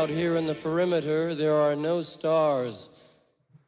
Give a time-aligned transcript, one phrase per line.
[0.00, 2.88] Out here in the perimeter, there are no stars.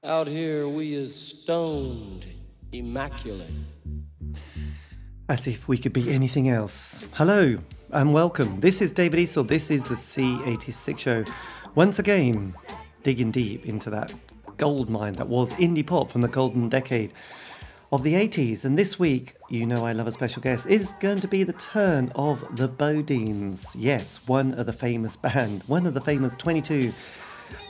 [0.02, 2.24] Out here, we is stoned,
[2.72, 3.50] immaculate.
[5.28, 7.06] As if we could be anything else.
[7.12, 7.58] Hello
[7.90, 8.60] and welcome.
[8.60, 9.46] This is David Eastaugh.
[9.46, 11.22] This is the C86 show.
[11.74, 12.54] Once again,
[13.02, 14.14] digging deep into that
[14.56, 17.12] gold mine that was indie pop from the golden decade
[17.92, 18.64] of the 80s.
[18.64, 21.52] And this week, you know I love a special guest, is going to be the
[21.52, 23.74] turn of the Bodines.
[23.76, 26.92] Yes, one of the famous band, one of the famous 22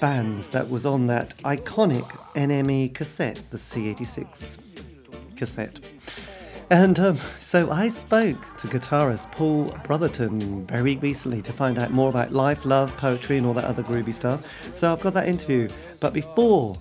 [0.01, 2.05] bands that was on that iconic
[2.35, 4.59] NME cassette, the C86
[5.35, 5.81] cassette.
[6.71, 12.09] And um, so I spoke to guitarist Paul Brotherton very recently to find out more
[12.09, 14.41] about life, love, poetry, and all that other groovy stuff.
[14.75, 15.69] So I've got that interview.
[16.01, 16.81] But before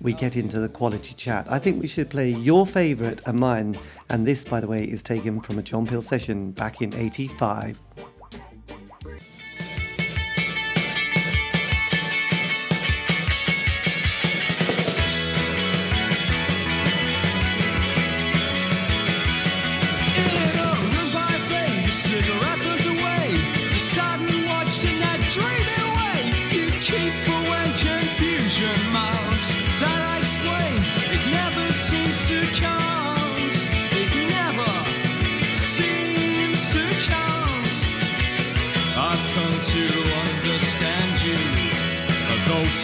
[0.00, 3.78] we get into the quality chat, I think we should play your favourite and mine.
[4.10, 7.78] And this, by the way, is taken from a John Peel session back in 85.
[42.64, 42.76] And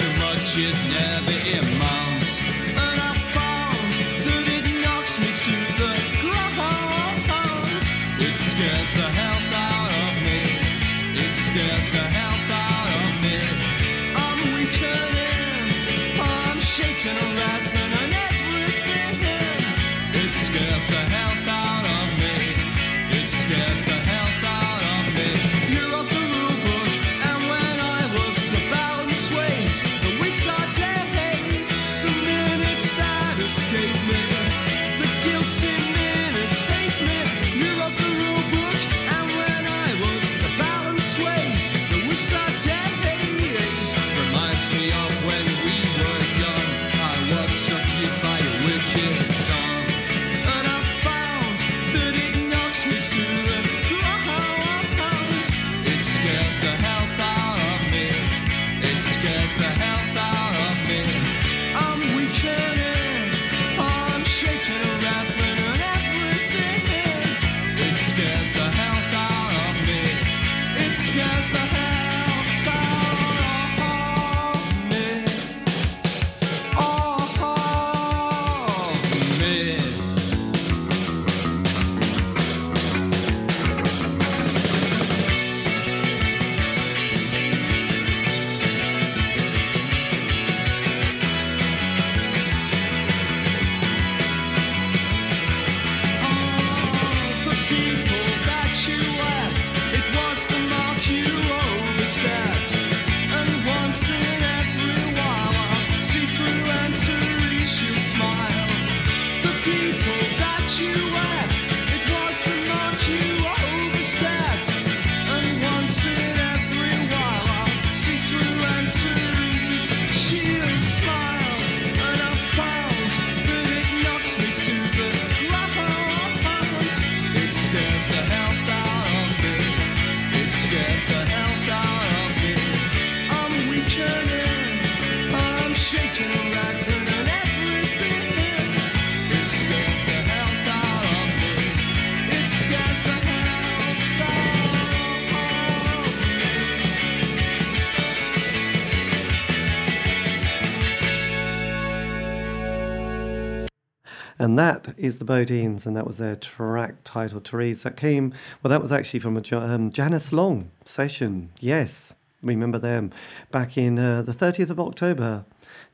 [154.59, 157.85] that is the Bodines, and that was their track titled Therese.
[157.85, 161.51] That came, well, that was actually from a um, Janice Long session.
[161.61, 163.13] Yes, remember them
[163.53, 165.45] back in uh, the 30th of October,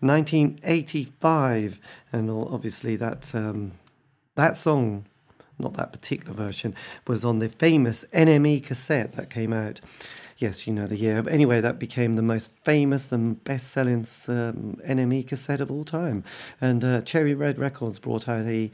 [0.00, 1.78] 1985.
[2.10, 3.72] And obviously, that, um,
[4.34, 5.04] that song,
[5.58, 6.74] not that particular version,
[7.06, 9.82] was on the famous NME cassette that came out
[10.38, 11.22] yes, you know the year.
[11.22, 15.84] But anyway, that became the most famous the best selling um, NME cassette of all
[15.84, 16.24] time.
[16.60, 18.70] And uh, Cherry Red Records brought out a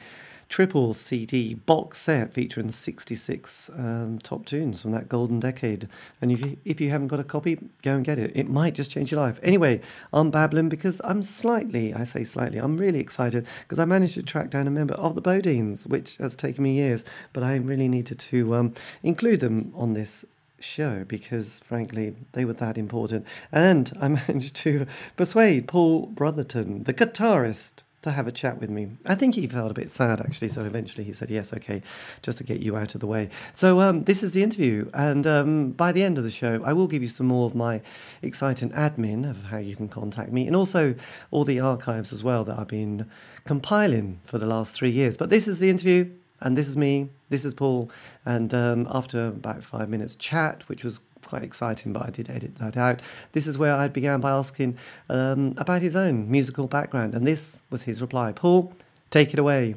[0.50, 5.88] triple CD box set featuring 66 um, top tunes from that golden decade.
[6.20, 8.32] And if you, if you haven't got a copy, go and get it.
[8.34, 9.38] It might just change your life.
[9.44, 9.80] Anyway,
[10.12, 14.22] I'm babbling because I'm slightly, I say slightly, I'm really excited because I managed to
[14.24, 17.88] track down a member of the Bodines, which has taken me years, but I really
[17.88, 18.74] needed to um,
[19.04, 20.24] include them on this
[20.62, 23.26] show because, frankly, they were that important.
[23.52, 24.86] And I managed to
[25.16, 28.88] persuade Paul Brotherton, the guitarist, to have a chat with me.
[29.06, 31.82] I think he felt a bit sad actually, so eventually he said, Yes, okay,
[32.22, 33.28] just to get you out of the way.
[33.52, 36.72] So, um, this is the interview, and um, by the end of the show, I
[36.72, 37.82] will give you some more of my
[38.22, 40.94] exciting admin of how you can contact me, and also
[41.30, 43.06] all the archives as well that I've been
[43.44, 45.16] compiling for the last three years.
[45.16, 46.10] But this is the interview,
[46.40, 47.90] and this is me, this is Paul,
[48.24, 52.56] and um, after about five minutes chat, which was quite exciting, but I did edit
[52.56, 53.00] that out.
[53.32, 54.76] This is where I began by asking
[55.08, 58.32] um, about his own musical background, and this was his reply.
[58.32, 58.72] Paul,
[59.10, 59.74] take it away.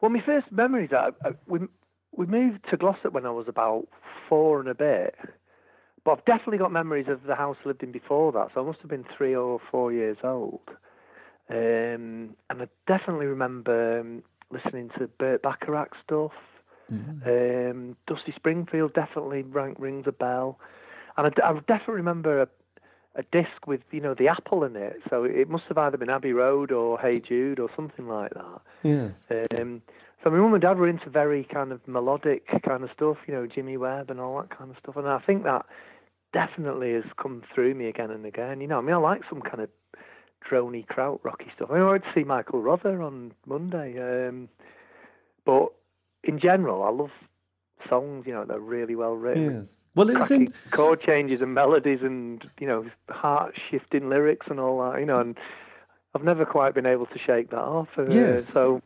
[0.00, 1.60] Well, my first memories are uh, we
[2.16, 3.88] we moved to Glossop when I was about
[4.28, 5.14] four and a bit,
[6.04, 8.48] but I've definitely got memories of the house I lived in before that.
[8.54, 10.68] So I must have been three or four years old,
[11.48, 14.22] um, and I definitely remember um,
[14.54, 16.32] listening to Burt Bacharach stuff.
[16.92, 17.70] Mm-hmm.
[17.70, 20.58] Um, Dusty Springfield definitely rang, rings a bell,
[21.16, 22.48] and I, I definitely remember a,
[23.16, 25.00] a disc with you know the apple in it.
[25.08, 28.60] So it must have either been Abbey Road or Hey Jude or something like that.
[28.82, 29.24] Yes.
[29.30, 29.80] Um,
[30.22, 33.34] so my mum and dad were into very kind of melodic kind of stuff, you
[33.34, 35.66] know, Jimmy Webb and all that kind of stuff, and I think that
[36.34, 38.60] definitely has come through me again and again.
[38.60, 39.70] You know, I mean, I like some kind of
[40.48, 41.70] drony kraut rocky stuff.
[41.70, 44.48] I, mean, I went to see Michael Rother on Monday, um,
[45.44, 45.72] but
[46.22, 47.10] in general, I love
[47.88, 48.26] songs.
[48.26, 49.58] You know, they're really well written.
[49.58, 49.80] Yes.
[49.94, 50.52] Well, it's in...
[50.70, 55.00] chord changes and melodies, and you know, heart shifting lyrics and all that.
[55.00, 55.38] You know, and
[56.14, 57.88] I've never quite been able to shake that off.
[57.96, 58.48] Uh, yes.
[58.48, 58.82] So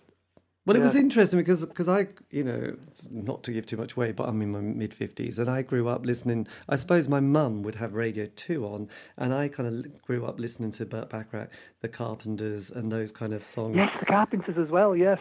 [0.68, 0.82] well, yeah.
[0.82, 2.76] it was interesting because because I, you know,
[3.10, 5.88] not to give too much away, but I'm in my mid fifties, and I grew
[5.88, 6.46] up listening.
[6.68, 10.38] I suppose my mum would have Radio Two on, and I kind of grew up
[10.38, 11.50] listening to Burt Bacharach,
[11.80, 13.76] the Carpenters, and those kind of songs.
[13.76, 14.94] Yes, the Carpenters as well.
[14.94, 15.18] Yes,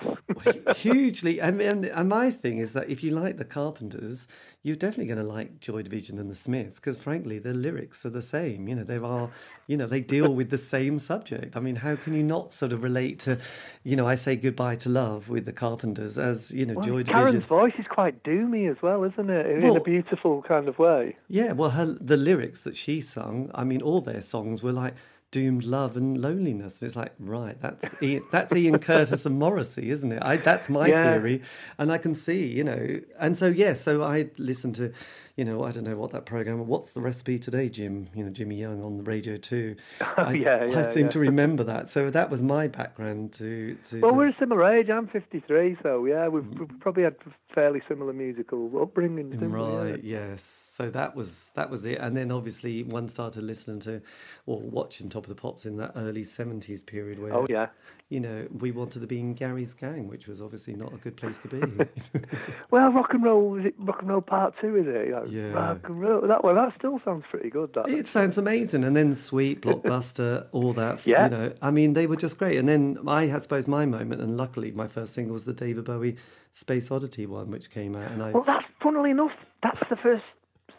[0.76, 1.40] hugely.
[1.40, 4.28] And, and and my thing is that if you like the Carpenters,
[4.68, 8.10] you're definitely going to like Joy Division and the Smiths because, frankly, the lyrics are
[8.10, 8.68] the same.
[8.68, 9.30] You know, they are,
[9.66, 11.56] you know, they deal with the same subject.
[11.56, 13.40] I mean, how can you not sort of relate to,
[13.84, 17.04] you know, I say goodbye to love with the Carpenters as you know, well, Joy
[17.04, 17.48] Karen's Division.
[17.48, 19.46] voice is quite doomy as well, isn't it?
[19.46, 21.16] In well, a beautiful kind of way.
[21.30, 23.50] Yeah, well, her the lyrics that she sung.
[23.56, 24.96] I mean, all their songs were like
[25.32, 26.82] doomed love and loneliness.
[26.82, 30.24] And it's like, right, that's Ian, that's Ian Curtis and Morrissey, isn't it?
[30.24, 31.14] I, that's my yeah.
[31.14, 31.42] theory,
[31.78, 34.94] and I can see, you know, and so yeah, so I listened to
[35.38, 36.66] you know, I don't know what that program.
[36.66, 38.10] What's the recipe today, Jim?
[38.16, 39.76] You know, Jimmy Young on the radio too.
[40.20, 41.12] Oh, I, yeah, yeah, I seem yeah.
[41.12, 41.92] to remember that.
[41.92, 43.78] So that was my background to.
[43.90, 44.90] to well, we're a similar age.
[44.90, 46.60] I'm 53, so yeah, we've, mm-hmm.
[46.60, 47.16] we've probably had
[47.54, 49.30] fairly similar musical upbringing.
[49.40, 50.04] Right.
[50.04, 50.44] Yes.
[50.44, 54.02] So that was that was it, and then obviously one started listening to
[54.48, 57.34] or watching Top of the Pops in that early 70s period where.
[57.34, 57.68] Oh yeah
[58.10, 61.18] you know, we wanted to be in Gary's gang, which was obviously not a good
[61.18, 61.60] place to be.
[62.72, 65.08] well, rock and roll is it rock and roll part two, is it?
[65.08, 65.52] You know, yeah.
[65.52, 67.74] Rock and roll that one that still sounds pretty good.
[67.74, 71.06] That it sounds amazing, and then Sweet Blockbuster, all that.
[71.06, 71.26] Yeah.
[71.26, 72.58] You know, I mean, they were just great.
[72.58, 75.84] And then I, I suppose, my moment, and luckily, my first single was the David
[75.84, 76.16] Bowie
[76.54, 78.32] Space Oddity one, which came out, and I.
[78.32, 80.24] Well, that's funnily enough, that's the first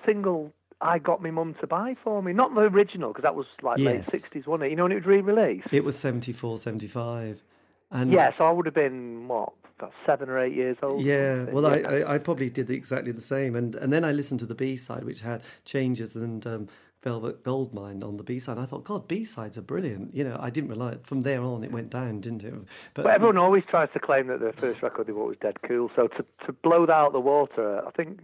[0.07, 2.33] single I got my mum to buy for me.
[2.33, 4.13] Not the original, because that was like yes.
[4.13, 4.71] late 60s, wasn't it?
[4.71, 5.69] You know when it was re released?
[5.73, 7.43] It was 74, 75.
[7.91, 11.03] And yeah, so I would have been, what, about seven or eight years old?
[11.03, 11.67] Yeah, well.
[11.67, 13.57] I, I, I, probably did exactly the same.
[13.57, 16.69] And, and then I listened to the B side, which had Changes and um,
[17.03, 18.59] Velvet Goldmine on the B side.
[18.59, 20.15] I thought, God, B sides are brilliant.
[20.15, 22.55] You know, I didn't realize from there on it went down, didn't it?
[22.95, 25.63] But, but everyone always tries to claim that the first record they bought was dead
[25.63, 25.91] cool.
[25.97, 28.21] So to, to blow that out the water, I think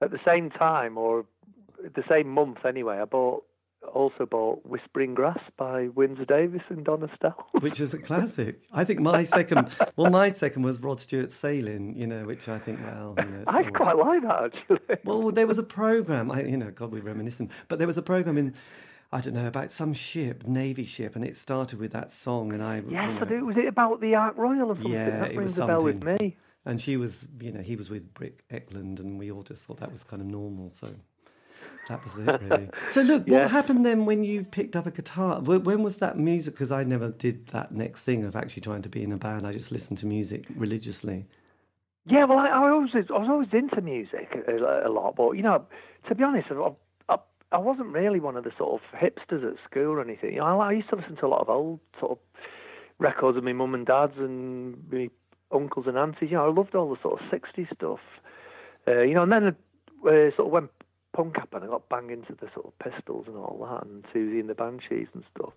[0.00, 1.24] at the same time or
[1.82, 3.44] the same month anyway, I bought
[3.94, 7.46] also bought Whispering Grass by Windsor Davies and Don Estelle.
[7.60, 8.60] which is a classic.
[8.72, 12.58] I think my second, well, my second was Rod Stewart's Sailing, you know, which I
[12.58, 13.44] think, well, you know.
[13.46, 14.78] I quite like that, actually.
[15.04, 18.02] Well, there was a program, I, you know, God, we're reminiscent, but there was a
[18.02, 18.54] program in,
[19.12, 22.62] I don't know, about some ship, Navy ship, and it started with that song, and
[22.62, 22.76] I.
[22.76, 23.46] Yes, you know, I do.
[23.46, 24.92] Was it about the Ark Royal or something?
[24.92, 26.36] Yeah, that it rings was a bell with me.
[26.64, 29.78] And she was, you know, he was with Britt Ekland, and we all just thought
[29.80, 30.88] that was kind of normal, so.
[31.86, 32.68] That was it, really.
[32.88, 33.42] so, look, Yeah.
[33.42, 35.40] what happened then when you picked up a guitar?
[35.40, 36.54] When was that music?
[36.54, 39.46] Because I never did that next thing of actually trying to be in a band.
[39.46, 41.26] I just listened to music religiously.
[42.04, 45.42] Yeah, well, I, I always I was always into music a, a lot, but you
[45.42, 45.64] know,
[46.08, 46.70] to be honest, I,
[47.12, 47.18] I,
[47.52, 50.32] I wasn't really one of the sort of hipsters at school or anything.
[50.34, 52.18] You know, I, I used to listen to a lot of old sort of
[52.98, 55.10] records of my mum and dad's and my
[55.52, 56.30] uncles and aunties.
[56.30, 58.00] You know, I loved all the sort of '60s stuff.
[58.86, 60.68] Uh, you know, and then uh, sort of when
[61.18, 64.38] punk happened, I got bang into the sort of Pistols and all that, and Siouxsie
[64.38, 65.52] and the Banshees and stuff.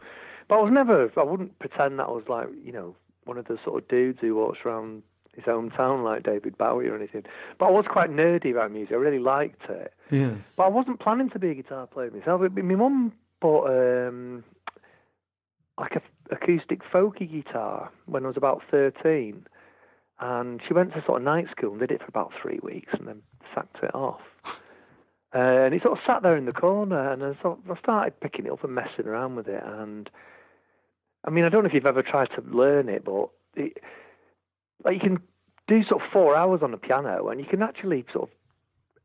[0.47, 3.45] But I was never, I wouldn't pretend that I was like, you know, one of
[3.45, 5.03] the sort of dudes who walks around
[5.35, 7.25] his hometown like David Bowie or anything.
[7.59, 8.93] But I was quite nerdy about music.
[8.93, 9.93] I really liked it.
[10.09, 10.33] Yes.
[10.57, 12.41] But I wasn't planning to be a guitar player myself.
[12.41, 14.43] My mum bought um,
[15.77, 16.01] like a
[16.33, 19.45] acoustic folky guitar when I was about thirteen,
[20.19, 22.93] and she went to sort of night school and did it for about three weeks
[22.97, 23.21] and then
[23.53, 24.21] sacked it off.
[25.61, 27.79] Uh, and it sort of sat there in the corner, and I, sort of, I
[27.79, 29.63] started picking it up and messing around with it.
[29.63, 30.09] And
[31.25, 33.77] I mean, I don't know if you've ever tried to learn it, but it,
[34.83, 35.19] like you can
[35.67, 38.35] do sort of four hours on the piano, and you can actually sort of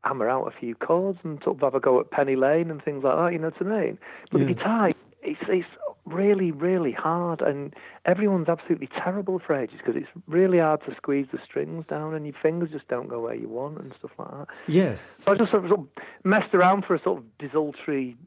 [0.03, 2.83] hammer out a few chords and sort of have a go at Penny Lane and
[2.83, 3.33] things like that.
[3.33, 3.97] You know what I mean?
[4.31, 4.47] But Yeah.
[4.47, 5.67] the guitar, it's it's
[6.07, 7.73] really really hard, and
[8.05, 12.25] everyone's absolutely terrible for ages because it's really hard to squeeze the strings down, and
[12.25, 14.47] your fingers just don't go where you want and stuff like that.
[14.67, 15.21] Yes.
[15.23, 15.87] So I just sort of, sort of
[16.23, 18.17] messed around for a sort of desultory,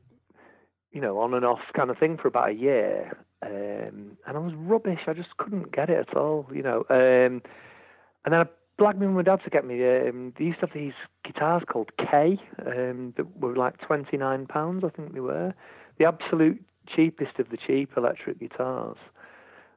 [0.93, 3.17] you know, on and off kind of thing for about a year.
[3.43, 5.01] Um, and I was rubbish.
[5.07, 6.85] I just couldn't get it at all, you know.
[6.91, 7.43] Um,
[8.25, 8.45] and then I
[8.79, 9.77] blagged my mum and dad to get me.
[9.85, 10.93] Um, they used to have these
[11.25, 15.55] guitars called K um, that were like twenty nine pounds, I think they were,
[15.99, 16.63] the absolute
[16.95, 18.97] cheapest of the cheap electric guitars.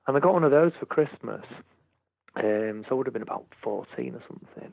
[0.07, 1.45] And I got one of those for Christmas.
[2.35, 4.71] Um, so I would have been about fourteen or something.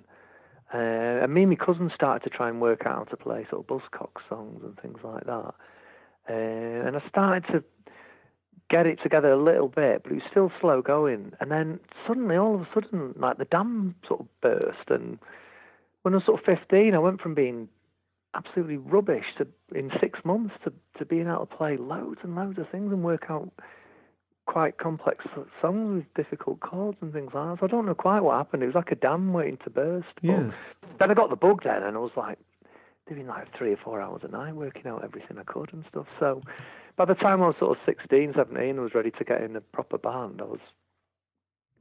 [0.73, 3.47] Uh, and me and my cousin started to try and work out how to play
[3.51, 5.55] sort of Buzzcock songs and things like that.
[6.29, 7.65] Uh, and I started to
[8.71, 11.33] get it together a little bit, but it was still slow going.
[11.41, 14.89] And then suddenly, all of a sudden, like the dam sort of burst.
[14.89, 15.19] And
[16.03, 17.69] when I was sort of 15, I went from being
[18.35, 22.59] absolutely rubbish to in six months to, to being able to play loads and loads
[22.59, 23.51] of things and work out
[24.47, 25.25] quite complex
[25.63, 27.61] songs with difficult chords and things like that.
[27.61, 28.63] So I don't know quite what happened.
[28.63, 30.09] It was like a dam waiting to burst.
[30.17, 30.55] But Yes.
[30.99, 32.39] then I got the bug then, and I was like
[33.09, 36.07] doing like three or four hours a night, working out everything I could and stuff.
[36.19, 36.43] So
[36.97, 39.57] by the time I was sort of 16, 17, and was ready to get in
[39.57, 40.61] a proper band, I was,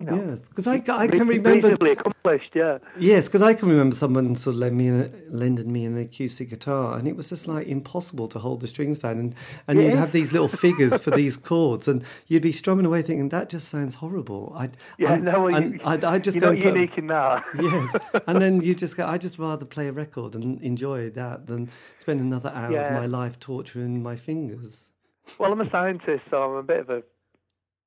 [0.02, 0.40] Yes.
[0.42, 1.50] Because I, I can remember.
[1.68, 2.52] reasonably accomplished.
[2.56, 5.98] Yeah, Yes, because I can remember someone sort of lend me a, lended me an
[5.98, 9.36] acoustic guitar, and it was just like impossible to hold the strings down, and
[9.68, 13.28] and you'd have these little figures for these chords, and you'd be strumming away thinking
[13.30, 14.54] that just sounds horrible.
[14.58, 15.12] I yeah.
[15.12, 17.44] I'm- no, well, you, I'd, I'd just you're go not and put- unique in that.
[17.60, 19.06] yes, and then you just go.
[19.06, 23.06] I just rather play a record and enjoy that than spend another hour of my
[23.06, 24.90] life torturing my fingers.
[25.38, 27.04] Well, I'm a scientist, so I'm a bit of a,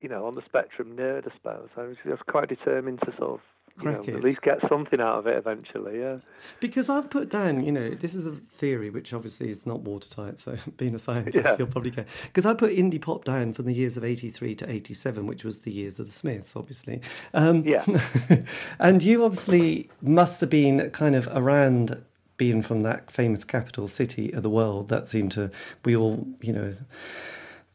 [0.02, 1.68] you know, on the spectrum nerd, I suppose.
[1.76, 3.40] I was just quite determined to sort of,
[3.82, 4.08] you know, it.
[4.08, 6.00] at least get something out of it eventually.
[6.00, 6.18] Yeah.
[6.60, 10.38] Because I've put down, you know, this is a theory which obviously is not watertight.
[10.38, 11.56] So being a scientist, Yeah.
[11.58, 12.06] you'll probably get.
[12.24, 15.60] Because I put indie pop down from the years of '83 to '87, which was
[15.60, 17.00] the years of the Smiths, obviously.
[17.32, 17.84] Um, Yeah.
[18.78, 22.02] and you obviously must have been kind of around
[22.36, 25.50] being from that famous capital city of the world that seemed to
[25.84, 26.74] we all, you know.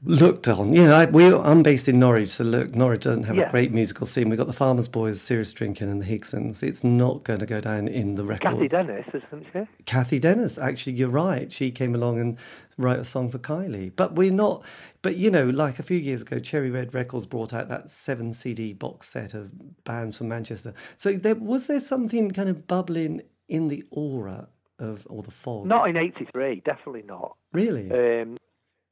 [0.03, 0.95] Looked on, you know.
[0.95, 4.29] I, we, I'm based in Norwich, so look, Norwich doesn't have a great musical scene.
[4.29, 6.61] We've got the Farmers Boys, Serious Drinking, and the Higsons.
[6.61, 8.51] It's not going to go down in the record.
[8.51, 9.83] Cathy Dennis, isn't she?
[9.85, 10.59] Cathy Dennis.
[10.59, 11.51] Actually, you're right.
[11.51, 12.37] She came along and
[12.77, 13.91] wrote a song for Kylie.
[13.95, 14.63] But we're not.
[15.01, 18.33] But you know, like a few years ago, Cherry Red Records brought out that seven
[18.33, 20.75] CD box set of bands from Manchester.
[20.95, 25.65] So there was there something kind of bubbling in the aura of or the fog.
[25.65, 27.35] Not in '83, definitely not.
[27.51, 27.89] really.
[28.21, 28.37] Um,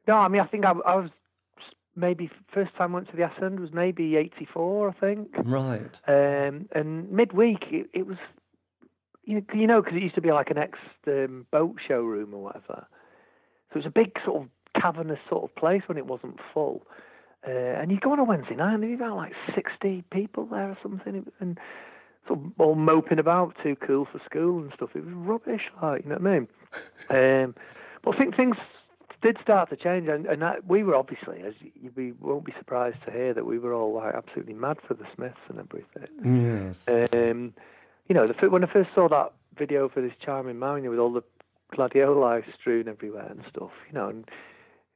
[0.08, 1.10] no, I mean, I think I, I was
[1.96, 5.30] maybe first time I went to the Hacienda was maybe '84, I think.
[5.44, 6.00] right.
[6.08, 8.18] Um, and midweek, it, it was,
[9.24, 12.34] you know, you know, because it used to be like an ex um, boat showroom
[12.34, 12.88] or whatever.
[13.72, 16.86] So it was a big sort of cavernous sort of place when it wasn't full.
[17.48, 20.48] Uh, and you go on a Wednesday night, and there'd be about like 60 people
[20.48, 21.60] there or something, and
[22.28, 24.90] sort of all moping about, too cool for school and stuff.
[24.96, 26.48] It was rubbish, like, you know what I mean?
[27.46, 27.56] um,
[28.04, 28.56] but I think things
[29.26, 32.54] did start to change, and, and that, we were obviously, as you, we won't be
[32.60, 36.68] surprised to hear that we were all like absolutely mad for the Smiths and everything.
[36.68, 36.86] Yes.
[36.88, 37.54] Um,
[38.08, 41.12] you know, the, when I first saw that video for this charming man, with all
[41.12, 41.24] the
[41.74, 44.30] gladioli strewn everywhere and stuff, you know, and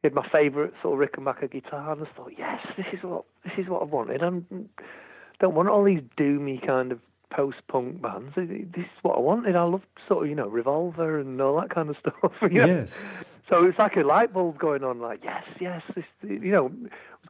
[0.04, 3.54] had my favourite sort of Rickenbacker guitar, and I thought, yes, this is what this
[3.58, 4.24] is what I wanted.
[4.24, 7.00] I don't want all these doomy kind of
[7.32, 8.34] post-punk bands.
[8.36, 9.56] This is what I wanted.
[9.56, 12.34] I loved sort of, you know, Revolver and all that kind of stuff.
[12.42, 12.66] you know?
[12.66, 13.24] Yes.
[13.50, 16.72] So it's like a light bulb going on, like, yes, yes, this, you know,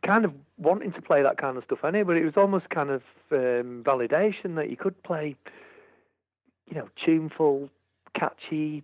[0.05, 2.89] kind of wanting to play that kind of stuff anyway, but it was almost kind
[2.89, 5.35] of um, validation that you could play,
[6.69, 7.69] you know, tuneful,
[8.13, 8.83] catchy,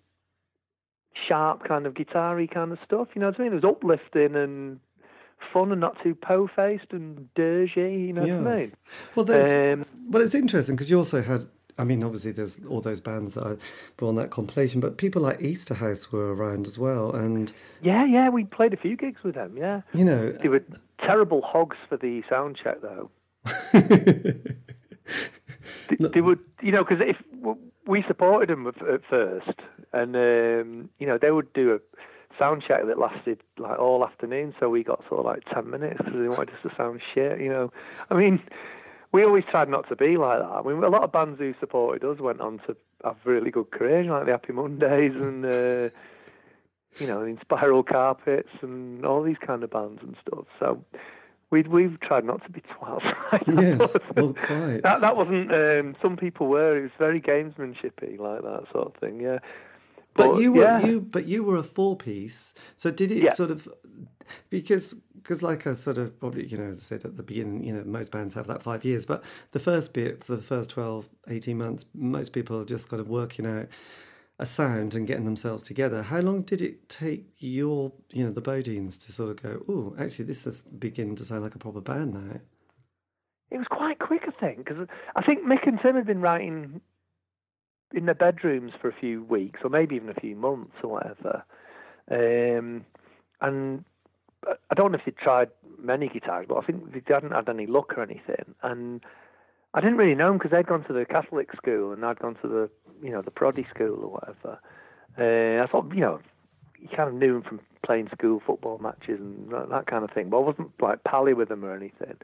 [1.27, 3.51] sharp kind of guitar-y kind of stuff, you know what I mean?
[3.51, 4.79] It was uplifting and
[5.51, 8.73] fun and not too po-faced and dirgy, you know what I mean?
[9.13, 11.47] Well, there's, Um, well, it's interesting because you also had.
[11.77, 13.57] I mean, obviously, there's all those bands that
[13.99, 17.51] were on that compilation, but people like Easterhouse were around as well, and
[17.81, 19.81] yeah, yeah, we played a few gigs with them, yeah.
[19.93, 20.63] you know, They were
[20.99, 23.09] terrible hogs for the sound check, though.
[23.73, 24.39] they,
[26.13, 27.17] they would, you know, because if
[27.85, 29.59] we supported them at first,
[29.93, 31.79] and um, you know they would do a
[32.37, 35.97] sound check that lasted like all afternoon, so we got sort of like ten minutes
[35.97, 37.71] because they wanted us to sound shit, you know.
[38.09, 38.41] I mean,
[39.15, 40.45] we always tried not to be like that.
[40.45, 43.71] I mean, a lot of bands who supported us went on to have really good
[43.71, 45.89] careers, like the Happy Mondays and uh,
[46.99, 50.45] you know, the Spiral Carpets and all these kind of bands and stuff.
[50.59, 50.83] So
[51.49, 53.15] we we've tried not to be twats.
[53.79, 54.81] yes, well, quite.
[54.83, 55.49] That that wasn't.
[55.53, 56.77] Um, some people were.
[56.77, 59.21] It was very gamesmanshipy, like that sort of thing.
[59.21, 59.39] Yeah.
[60.15, 60.85] But, you were yeah.
[60.85, 62.53] you, but you were a four piece.
[62.75, 63.33] So did it yeah.
[63.33, 63.67] sort of
[64.49, 67.83] because because like I sort of probably you know said at the beginning, you know
[67.83, 71.57] most bands have that five years, but the first bit for the first 12, 18
[71.57, 73.67] months, most people are just kind of working out
[74.37, 76.03] a sound and getting themselves together.
[76.03, 79.95] How long did it take your, you know, the Bodines to sort of go, oh,
[79.97, 82.39] actually, this is beginning to sound like a proper band now?
[83.51, 86.81] It was quite quick, I think, because I think Mick and Tim had been writing
[87.93, 91.43] in their bedrooms for a few weeks, or maybe even a few months, or whatever.
[92.09, 92.85] Um,
[93.41, 93.85] and
[94.47, 95.49] I don't know if they tried
[95.79, 98.55] many guitars, but I think they hadn't had any luck or anything.
[98.61, 99.01] And
[99.73, 102.35] I didn't really know them because they'd gone to the Catholic school and I'd gone
[102.41, 102.69] to the
[103.01, 104.59] you know, the Proddy school or whatever.
[105.17, 106.19] Uh, I thought, you know,
[106.79, 110.29] you kind of knew them from playing school football matches and that kind of thing.
[110.29, 112.15] But I wasn't like pally with them or anything.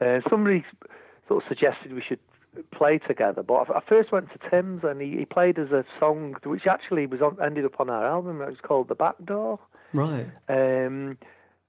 [0.00, 0.64] Uh, somebody
[1.26, 2.20] sort of suggested we should
[2.72, 3.42] play together.
[3.42, 7.06] But I first went to Tim's and he, he played as a song which actually
[7.06, 8.40] was on, ended up on our album.
[8.42, 9.58] It was called The Back Door.
[9.92, 10.26] Right.
[10.48, 11.18] Um,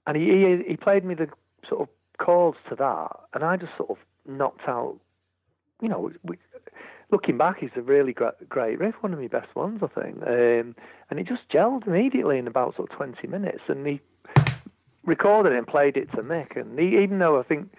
[0.08, 1.28] and he, he he played me the
[1.68, 4.98] sort of chords to that, and I just sort of knocked out.
[5.82, 6.38] You know, we,
[7.12, 10.18] looking back, it's a really great, great riff, one of my best ones, I think.
[10.24, 10.76] Um,
[11.10, 13.62] and it just gelled immediately in about sort of 20 minutes.
[13.68, 14.02] And he
[15.06, 16.60] recorded it and played it to Mick.
[16.60, 17.72] And he, even though I think,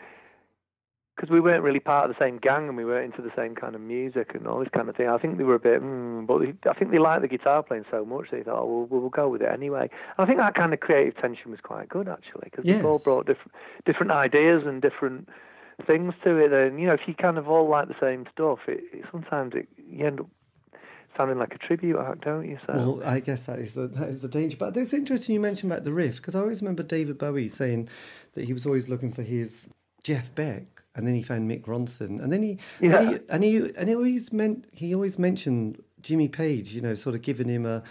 [1.20, 3.54] because we weren't really part of the same gang and we weren't into the same
[3.54, 5.82] kind of music and all this kind of thing, I think they were a bit,
[5.82, 9.00] mm, but I think they liked the guitar playing so much they thought, oh, we'll,
[9.00, 9.82] we'll go with it anyway.
[9.82, 12.80] And I think that kind of creative tension was quite good, actually, because yes.
[12.80, 13.52] they all brought different,
[13.84, 15.28] different ideas and different
[15.86, 16.54] things to it.
[16.54, 19.52] And you know, if you kind of all like the same stuff, it, it sometimes
[19.54, 20.26] it, you end up
[21.18, 22.58] sounding like a tribute act, don't you?
[22.66, 22.72] So.
[22.72, 24.56] Well, I guess that is, the, that is the danger.
[24.56, 27.90] But it's interesting you mentioned about the riff because I always remember David Bowie saying
[28.32, 29.68] that he was always looking for his
[30.02, 32.98] Jeff Beck, and then he found Mick Ronson, and then he yeah.
[33.00, 36.94] and he and he, and he always meant he always mentioned Jimmy Page, you know,
[36.94, 37.82] sort of giving him a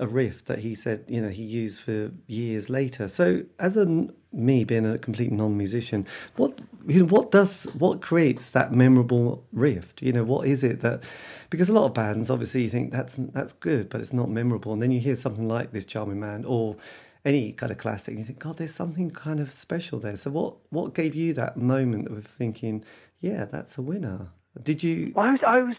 [0.00, 3.06] a riff that he said you know he used for years later.
[3.06, 8.48] So as a me being a complete non-musician, what you know, what does what creates
[8.48, 9.92] that memorable riff?
[10.00, 11.02] You know, what is it that
[11.50, 14.72] because a lot of bands obviously you think that's that's good, but it's not memorable,
[14.72, 16.76] and then you hear something like this charming man or
[17.24, 20.16] any kind of classic, and you think, God, there's something kind of special there.
[20.16, 22.84] So what what gave you that moment of thinking,
[23.20, 24.28] yeah, that's a winner?
[24.62, 25.12] Did you?
[25.14, 25.76] Well, I was, I was,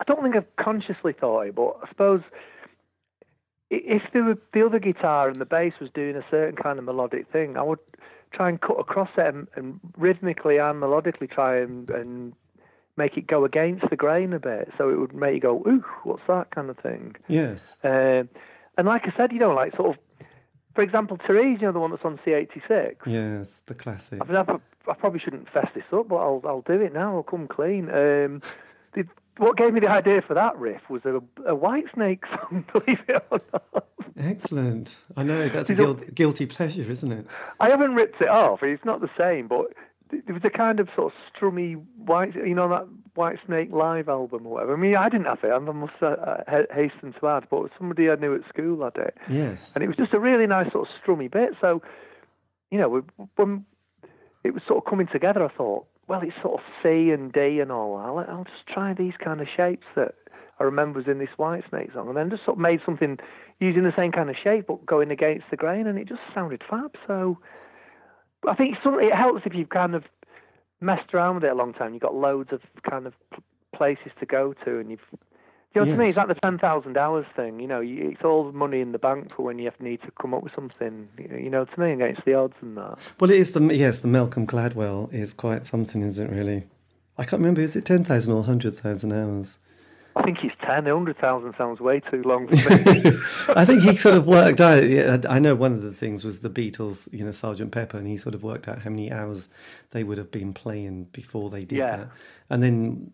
[0.00, 2.22] I don't think I've consciously thought it, but I suppose
[3.70, 6.84] if there were the other guitar and the bass was doing a certain kind of
[6.84, 7.78] melodic thing, I would
[8.32, 12.32] try and cut across it and, and rhythmically and melodically try and, and
[12.96, 15.84] make it go against the grain a bit, so it would make you go, "Ooh,
[16.04, 17.16] what's that?" kind of thing.
[17.26, 17.76] Yes.
[17.82, 18.24] Uh,
[18.76, 20.03] and like I said, you know, like sort of,
[20.74, 22.96] for example, Therese, you know, the one that's on C86.
[23.06, 24.20] Yes, the classic.
[24.22, 27.16] I, mean, I, I probably shouldn't fess this up, but I'll I'll do it now.
[27.16, 27.88] I'll come clean.
[27.88, 28.42] Um,
[28.94, 29.06] the,
[29.38, 33.24] what gave me the idea for that riff was a, a Whitesnake song, believe it
[33.30, 33.86] or not.
[34.16, 34.96] Excellent.
[35.16, 37.26] I know that's a guil- guilty pleasure, isn't it?
[37.58, 38.62] I haven't ripped it off.
[38.62, 39.72] It's not the same, but
[40.12, 44.46] it was a kind of sort of strummy white, you know, that Whitesnake live album
[44.46, 44.74] or whatever.
[44.74, 45.50] I mean, I didn't have it.
[45.50, 49.16] I must uh, hasten to add, but somebody I knew at school had it.
[49.28, 49.72] Yes.
[49.74, 51.54] And it was just a really nice sort of strummy bit.
[51.60, 51.82] So,
[52.70, 53.04] you know,
[53.36, 53.64] when
[54.42, 57.60] it was sort of coming together, I thought, well, it's sort of C and D
[57.60, 57.96] and all.
[57.96, 60.14] I'll, I'll just try these kind of shapes that
[60.60, 63.18] I remember was in this Whitesnake song, and then just sort of made something
[63.60, 66.62] using the same kind of shape but going against the grain, and it just sounded
[66.68, 66.94] fab.
[67.06, 67.38] So
[68.48, 70.04] I think it helps if you've kind of
[70.84, 71.94] messed around with it a long time.
[71.94, 73.14] You've got loads of kind of
[73.74, 75.00] places to go to, and you've
[75.74, 75.96] you know, yes.
[75.96, 77.58] to me, it's like the 10,000 hours thing.
[77.58, 80.32] You know, it's all money in the bank for when you have need to come
[80.32, 82.96] up with something, you know, to me, against the odds and that.
[83.18, 86.68] Well, it is the, yes, the Malcolm Gladwell is quite something, isn't it, really?
[87.18, 89.58] I can't remember, is it 10,000 or 100,000 hours?
[90.16, 90.84] I think he's 10.
[90.84, 93.02] 100,000 sounds way too long for me.
[93.48, 94.84] I think he sort of worked out.
[94.88, 98.06] Yeah, I know one of the things was the Beatles, you know, Sergeant Pepper, and
[98.06, 99.48] he sort of worked out how many hours
[99.90, 101.96] they would have been playing before they did yeah.
[101.96, 102.08] that.
[102.48, 103.12] And then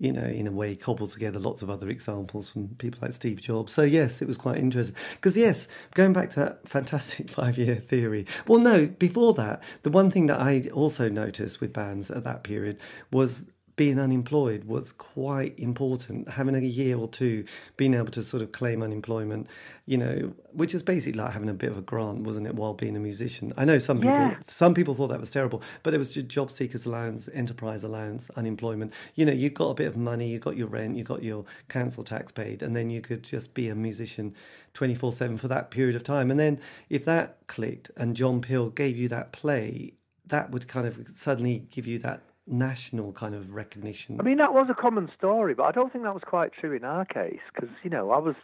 [0.00, 3.38] you know, in a way, cobbled together lots of other examples from people like Steve
[3.38, 3.74] Jobs.
[3.74, 4.96] So, yes, it was quite interesting.
[5.12, 8.26] Because, yes, going back to that fantastic five year theory.
[8.48, 12.44] Well, no, before that, the one thing that I also noticed with bands at that
[12.44, 12.78] period
[13.12, 13.44] was
[13.80, 16.28] being unemployed was quite important.
[16.28, 17.46] Having a year or two,
[17.78, 19.46] being able to sort of claim unemployment,
[19.86, 22.74] you know, which is basically like having a bit of a grant, wasn't it, while
[22.74, 23.54] being a musician?
[23.56, 24.36] I know some people, Yeah.
[24.46, 28.28] some people thought that was terrible, but it was just job seekers allowance, enterprise allowance,
[28.36, 28.92] unemployment.
[29.14, 31.46] You know, you got a bit of money, you got your rent, you got your
[31.70, 34.34] council tax paid, and then you could just be a musician
[34.74, 36.30] 24 7 for that period of time.
[36.30, 39.94] And then if that clicked and John Peel gave you that play,
[40.26, 44.18] that would kind of suddenly give you that national kind of recognition.
[44.20, 46.74] I mean, that was a common story, but I don't think that was quite true
[46.74, 48.34] in our case because, you know, I was,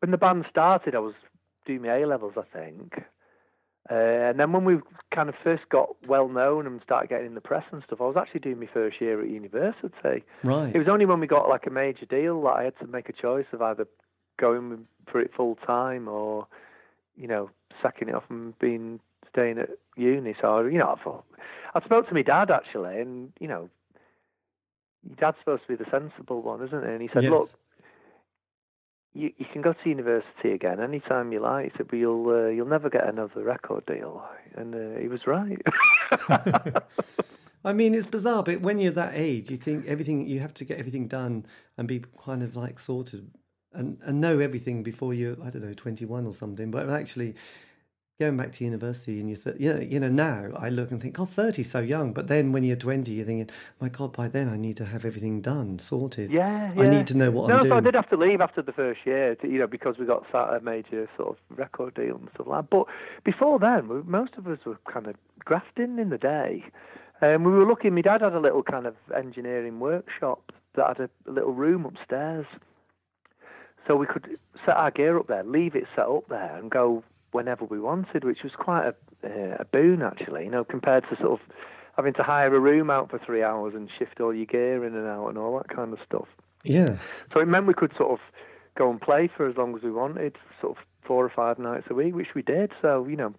[0.00, 1.14] when the band started, I was
[1.66, 3.04] doing my A levels, I think.
[3.90, 4.78] Uh, and then when we
[5.14, 8.04] kind of first got well known and started getting in the press and stuff, I
[8.04, 10.24] was actually doing my first year at university.
[10.42, 10.74] right.
[10.74, 13.10] It was only when we got like a major deal that I had to make
[13.10, 13.86] a choice of either
[14.38, 16.46] going for it full time or,
[17.16, 17.50] you know,
[17.82, 19.00] sacking it off and being
[19.30, 20.34] staying at uni.
[20.40, 21.24] So you know, I thought
[21.74, 23.68] I spoke to my dad actually, and you know,
[25.06, 26.90] your dad's supposed to be the sensible one, isn't he?
[26.90, 27.32] And he said, Yes.
[27.32, 27.50] look.
[29.16, 32.48] You, you can go to university again anytime you like, he said, but you'll uh,
[32.48, 34.24] you'll never get another record deal,
[34.56, 35.62] and uh, he was right.
[37.64, 40.64] I mean, it's bizarre, but when you're that age, you think everything you have to
[40.64, 41.46] get everything done
[41.78, 43.30] and be kind of like sorted
[43.72, 46.70] and, and know everything before you're I don't know 21 or something.
[46.70, 47.34] But actually,
[48.20, 51.02] going back to university and you said, you know, you know now I look and
[51.02, 52.12] think, oh, 30 so young.
[52.12, 53.50] But then when you're 20, you're thinking,
[53.80, 56.30] my God, by then I need to have everything done, sorted.
[56.30, 57.78] Yeah, I need to know what no, I'm so doing.
[57.78, 60.24] I did have to leave after the first year, to, you know, because we got
[60.32, 62.70] a major sort of record deal and stuff like that.
[62.70, 62.86] But
[63.24, 66.64] before then, we, most of us were kind of grafting in the day.
[67.20, 67.90] Um, we were lucky.
[67.90, 72.46] My dad had a little kind of engineering workshop that had a little room upstairs,
[73.88, 77.02] so we could set our gear up there, leave it set up there, and go
[77.34, 78.94] whenever we wanted, which was quite a,
[79.24, 80.44] uh, a boon actually.
[80.44, 81.40] You know, compared to sort of
[81.96, 84.94] having to hire a room out for three hours and shift all your gear in
[84.94, 86.28] and out and all that kind of stuff.
[86.64, 87.24] Yes.
[87.32, 88.18] So it meant we could sort of
[88.76, 91.86] go and play for as long as we wanted, sort of four or five nights
[91.90, 92.72] a week, which we did.
[92.82, 93.34] So, you know,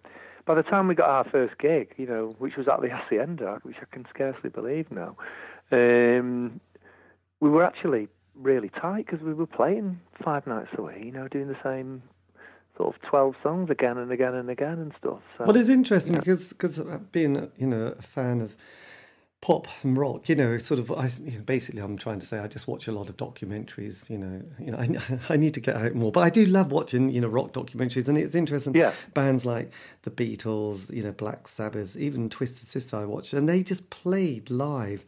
[0.46, 3.58] by the time we got our first gig, you know, which was at the Hacienda,
[3.62, 5.16] which I can scarcely believe now,
[5.72, 6.60] um,
[7.40, 11.28] we were actually really tight because we were playing five nights a week, you know,
[11.28, 12.02] doing the same
[12.76, 15.20] sort of 12 songs again and again and again and stuff.
[15.38, 18.56] So, Well, it's interesting because because uh, being you know a fan of
[19.40, 20.90] pop and rock, you know, sort of.
[20.90, 24.10] I you know, basically I'm trying to say I just watch a lot of documentaries.
[24.10, 26.70] You know, you know, I, I need to get out more, but I do love
[26.72, 28.74] watching you know rock documentaries, and it's interesting.
[28.74, 28.92] Yeah.
[29.14, 33.62] bands like the Beatles, you know, Black Sabbath, even Twisted Sister, I watched, and they
[33.62, 35.04] just played live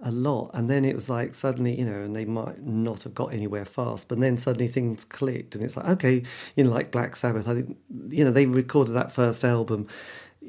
[0.00, 0.50] a lot.
[0.52, 3.64] And then it was like suddenly you know and they might not have got anywhere
[3.64, 6.22] fast but then suddenly things clicked and it's like okay
[6.54, 7.78] you know like black sabbath i think
[8.08, 9.88] you know they recorded that first album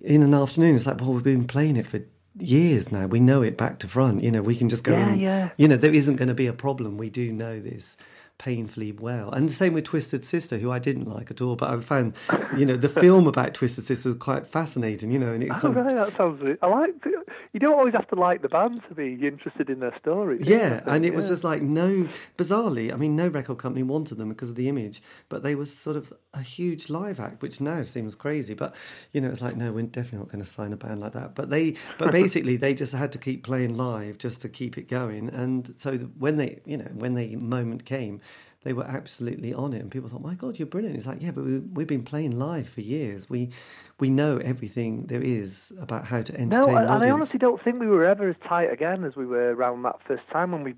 [0.03, 0.75] in an afternoon.
[0.75, 2.01] It's like well we've been playing it for
[2.37, 3.07] years now.
[3.07, 4.21] We know it back to front.
[4.23, 5.49] You know we can just go Yeah, and, yeah.
[5.57, 6.97] you know there isn't going to be a problem.
[6.97, 7.97] We do know this
[8.37, 11.69] painfully well and the same with twisted sister who i didn't like at all but
[11.69, 12.13] i found
[12.55, 15.71] you know the film about twisted sister was quite fascinating you know and it Oh,
[15.71, 16.57] right, that sounds.
[16.61, 16.91] I like.
[17.53, 20.39] You don't always have to like the band to be interested in their story.
[20.39, 20.55] do you?
[20.55, 24.17] I Yeah, and it was just like no, bizarrely, I mean, no record company wanted
[24.17, 27.59] them because of the image, but they were sort of a huge live act, which
[27.59, 28.53] now seems crazy.
[28.53, 28.75] But
[29.11, 31.35] you know, it's like no, we're definitely not going to sign a band like that.
[31.35, 34.87] But they, but basically, they just had to keep playing live just to keep it
[34.87, 35.29] going.
[35.29, 38.21] And so when they, you know, when the moment came.
[38.63, 41.31] They were absolutely on it, and people thought, "My God, you're brilliant!" It's like, yeah,
[41.31, 43.29] but we, we've been playing live for years.
[43.29, 43.51] We
[43.99, 47.79] we know everything there is about how to No, entertain and I honestly don't think
[47.79, 50.75] we were ever as tight again as we were around that first time when we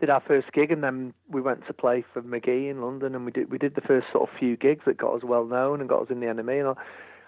[0.00, 3.24] did our first gig, and then we went to play for McGee in London, and
[3.24, 5.80] we did we did the first sort of few gigs that got us well known
[5.80, 6.58] and got us in the NME.
[6.58, 6.78] And all.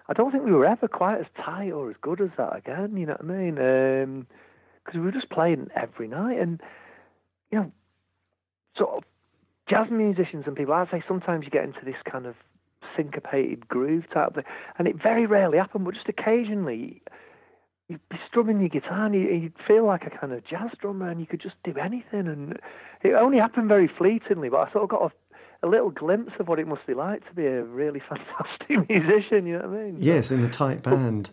[0.09, 2.97] I don't think we were ever quite as tight or as good as that again.
[2.97, 3.59] You know what I mean?
[3.59, 4.27] Um,
[4.85, 6.61] because we were just playing every night, and
[7.51, 7.73] you know,
[8.79, 9.05] sort of
[9.69, 10.75] jazz musicians and people.
[10.75, 12.35] I'd say sometimes you get into this kind of
[12.97, 14.45] syncopated groove type thing,
[14.79, 17.03] and it very rarely happened, but just occasionally
[17.89, 21.09] you'd be strumming your guitar and you- you'd feel like a kind of jazz drummer
[21.09, 22.27] and you could just do anything.
[22.29, 22.59] And
[23.03, 25.03] it only happened very fleetingly, but I sort of got
[25.63, 28.89] a, a little glimpse of what it must be like to be a really fantastic
[28.91, 29.97] musician, you know what I mean?
[30.01, 31.31] Yes, in a tight band.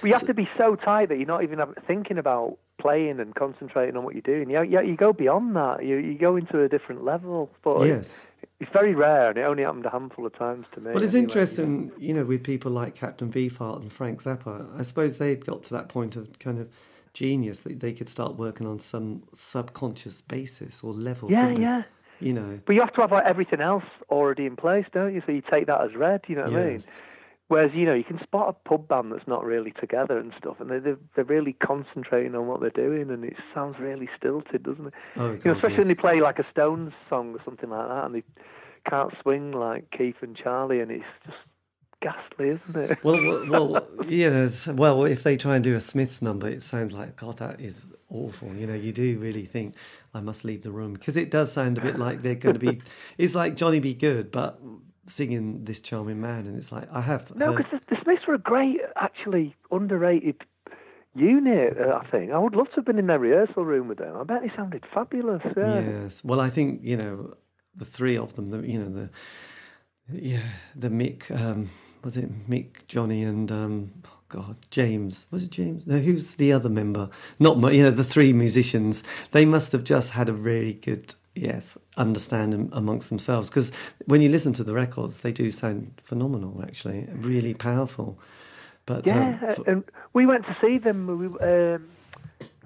[0.00, 3.34] But you have to be so tight that you're not even thinking about playing and
[3.34, 4.50] concentrating on what you're doing.
[4.50, 5.84] You, you, you go beyond that.
[5.84, 7.50] You, you go into a different level.
[7.62, 8.24] But Yes.
[8.60, 10.92] it's very rare, and it only happened a handful of times to me.
[10.92, 14.66] Well, it's anyway, interesting, you know, with people like Captain Beefheart and Frank Zappa.
[14.78, 16.68] I suppose they'd got to that point of kind of
[17.14, 21.30] genius that they could start working on some subconscious basis or level.
[21.30, 21.82] Yeah, yeah.
[22.20, 25.22] You know, But you have to have like, everything else already in place, don't you?
[25.24, 26.82] So you take that as read, you know what I mean?
[27.48, 30.60] Whereas you know you can spot a pub band that's not really together and stuff,
[30.60, 34.88] and they're they're really concentrating on what they're doing, and it sounds really stilted, doesn't
[34.88, 34.94] it?
[35.16, 38.04] Oh, you know, especially when they play like a Stones song or something like that,
[38.04, 38.22] and they
[38.88, 41.38] can't swing like Keith and Charlie, and it's just
[42.00, 42.98] ghastly, isn't it?
[43.02, 44.66] Well, well, well, yes.
[44.66, 47.38] Well, if they try and do a Smiths number, it sounds like God.
[47.38, 48.54] That is awful.
[48.54, 49.74] You know, you do really think
[50.14, 52.60] I must leave the room because it does sound a bit like they're going to
[52.60, 52.80] be.
[53.18, 53.94] It's like Johnny B.
[53.94, 54.60] Goode, but
[55.08, 57.34] singing this charming man, and it's like I have.
[57.34, 60.36] No, heard- because the, the Smiths were a great, actually underrated
[61.14, 61.76] unit.
[61.78, 64.16] Uh, I think I would love to have been in their rehearsal room with them.
[64.16, 65.42] I bet they sounded fabulous.
[65.56, 65.80] Yeah.
[65.80, 66.22] Yes.
[66.24, 67.34] Well, I think you know
[67.74, 68.50] the three of them.
[68.50, 69.10] The you know the
[70.12, 70.42] yeah
[70.76, 71.70] the Mick um,
[72.04, 75.26] was it Mick, Johnny, and um, oh God James.
[75.30, 75.86] Was it James?
[75.86, 77.10] No, who's the other member?
[77.38, 79.02] Not you know the three musicians.
[79.32, 83.70] They must have just had a really good yes understanding amongst themselves because
[84.06, 86.60] when you listen to the records, they do sound phenomenal.
[86.62, 88.18] Actually, really powerful.
[88.86, 91.88] But Yeah, um, uh, and we went to see them we, um,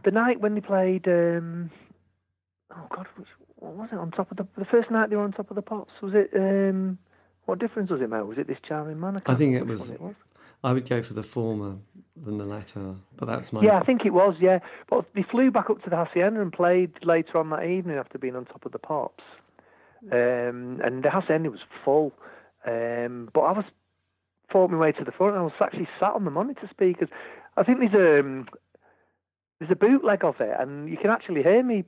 [0.04, 1.06] the night when they played.
[1.08, 1.70] Um,
[2.74, 5.24] oh God, which, what was it on top of the the first night they were
[5.24, 5.92] on top of the pops?
[6.02, 6.30] Was it?
[6.34, 6.98] Um,
[7.46, 8.24] what difference does it make?
[8.24, 9.20] Was it this charming man?
[9.26, 10.14] I think it was- It was.
[10.64, 11.76] I would go for the former
[12.16, 12.94] than the latter.
[13.16, 14.36] But that's my Yeah, I think it was.
[14.40, 17.96] Yeah, but they flew back up to the hacienda and played later on that evening
[17.96, 19.24] after being on top of the pops.
[20.10, 22.12] Um, and the hacienda was full.
[22.66, 23.64] Um, but I was
[24.50, 25.34] fought my way to the front.
[25.34, 27.08] and I was actually sat on the monitor speakers.
[27.56, 28.48] I think there's a um,
[29.58, 31.84] there's a bootleg of it, and you can actually hear me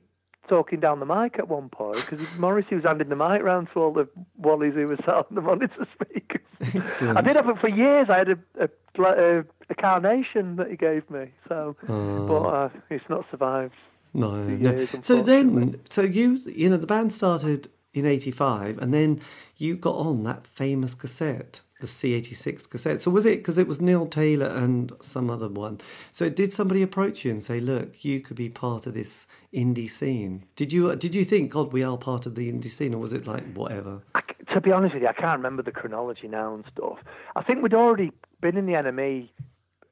[0.47, 3.79] talking down the mic at one point because Morrissey was handing the mic round to
[3.79, 4.07] all the
[4.41, 6.41] wallies who were sat on the monitor speakers.
[6.75, 7.17] Excellent.
[7.17, 8.07] I did have it for years.
[8.09, 8.69] I had a, a,
[9.03, 12.27] a, a carnation that he gave me, so Oh.
[12.27, 13.73] but uh, it's not survived.
[14.13, 14.85] No, no.
[15.01, 19.19] So then, so you, you know, the band started in '85, and then
[19.57, 23.01] you got on that famous cassette, the C86 cassette.
[23.01, 25.79] So was it because it was Neil Taylor and some other one?
[26.11, 29.89] So did somebody approach you and say, "Look, you could be part of this indie
[29.89, 30.45] scene"?
[30.55, 30.95] Did you?
[30.95, 33.53] Did you think, God, we are part of the indie scene, or was it like
[33.53, 34.01] whatever?
[34.13, 34.21] I
[34.53, 36.97] to be honest with you, I can't remember the chronology now and stuff.
[37.35, 39.29] I think we'd already been in the NME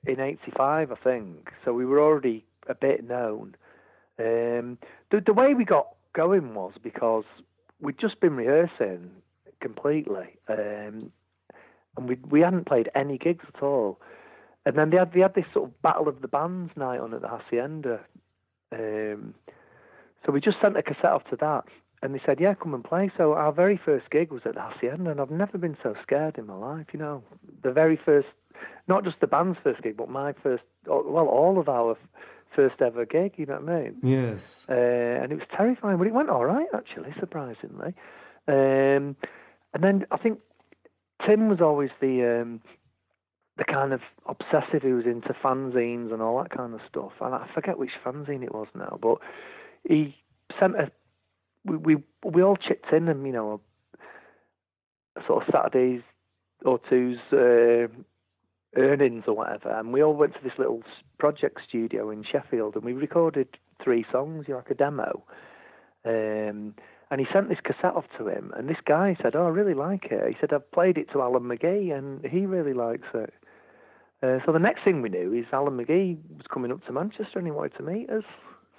[0.05, 3.55] in '85, I think, so we were already a bit known.
[4.19, 4.77] Um,
[5.11, 7.25] the, the way we got going was because
[7.81, 9.11] we'd just been rehearsing
[9.63, 11.11] completely, um,
[11.97, 13.99] and we we hadn't played any gigs at all.
[14.65, 17.13] And then they had they had this sort of battle of the bands night on
[17.13, 17.99] at the hacienda.
[18.71, 19.33] Um,
[20.25, 21.65] so we just sent a cassette off to that,
[22.01, 24.61] and they said, "Yeah, come and play." So our very first gig was at the
[24.61, 26.87] hacienda, and I've never been so scared in my life.
[26.93, 27.23] You know,
[27.61, 28.29] the very first,
[28.87, 31.97] not just the band's first gig, but my first, well, all of our
[32.55, 33.33] first ever gig.
[33.37, 33.95] You know what I mean?
[34.01, 34.65] Yes.
[34.69, 35.97] uh, and it was terrifying.
[35.97, 37.93] But it went all right, actually, surprisingly.
[38.47, 39.15] Um,
[39.73, 40.39] and then I think
[41.25, 42.61] Tim was always the um,
[43.57, 47.11] the kind of obsessive who was into fanzines and all that kind of stuff.
[47.21, 49.17] And I forget which fanzine it was now, but
[49.87, 50.15] he
[50.59, 50.91] sent a.
[51.65, 53.61] We we, we all chipped in, and you know,
[55.27, 56.01] sort of Saturdays
[56.65, 57.87] or two's uh,
[58.75, 60.81] earnings or whatever, and we all went to this little
[61.19, 63.47] project studio in Sheffield, and we recorded
[63.83, 65.23] three songs, you know, like a demo.
[66.05, 66.75] Um,
[67.13, 69.75] and he sent this cassette off to him, and this guy said, "Oh, I really
[69.75, 73.31] like it." He said, "I've played it to Alan McGee, and he really likes it."
[74.23, 77.37] Uh, so the next thing we knew is Alan McGee was coming up to Manchester,
[77.37, 78.23] and he wanted to meet us.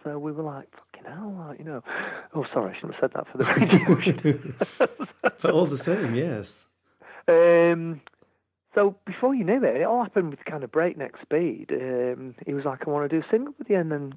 [0.03, 1.85] So we were like, "Fucking hell!" Like, you know.
[2.35, 3.44] Oh, sorry, I shouldn't have said that for the
[4.81, 4.88] radio.
[5.23, 6.66] But all the same, yes.
[7.29, 8.01] Um,
[8.75, 11.68] so before you knew it, it all happened with kind of breakneck speed.
[11.70, 14.14] Um, he was like, "I want to do a single with you," and then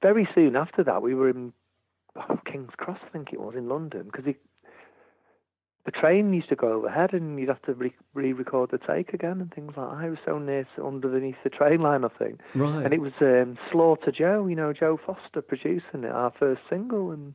[0.00, 1.52] very soon after that, we were in
[2.16, 4.24] oh, King's Cross, I think it was, in London, because
[5.84, 9.40] the train used to go overhead, and you'd have to re- re-record the take again
[9.40, 10.04] and things like that.
[10.04, 12.84] I was so near to underneath the train line, I think, Right.
[12.84, 17.10] and it was um, Slaughter Joe, you know, Joe Foster producing it, our first single,
[17.10, 17.34] and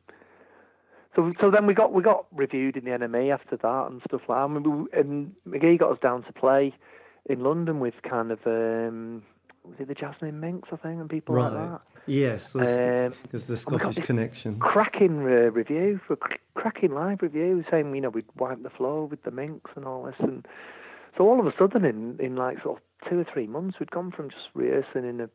[1.14, 4.22] so so then we got we got reviewed in the NME after that and stuff
[4.28, 4.48] like that.
[4.48, 6.72] Mean, we, and McGee got us down to play
[7.26, 9.22] in London with kind of um,
[9.68, 11.80] was it the Jasmine Minks, I think, and people like that.
[12.06, 12.54] Yes.
[12.54, 12.62] Um,
[13.30, 14.58] There's the Scottish connection.
[14.58, 19.06] Cracking uh, review for cr- cracking live review, saying you know we'd wipe the floor
[19.06, 20.46] with the Minks and all this, and
[21.16, 23.90] so all of a sudden in in like sort of two or three months we'd
[23.90, 25.28] gone from just rehearsing in a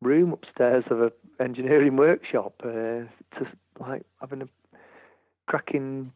[0.00, 3.04] room upstairs of a engineering workshop uh,
[3.36, 3.46] to
[3.80, 4.48] like having a
[5.46, 6.12] cracking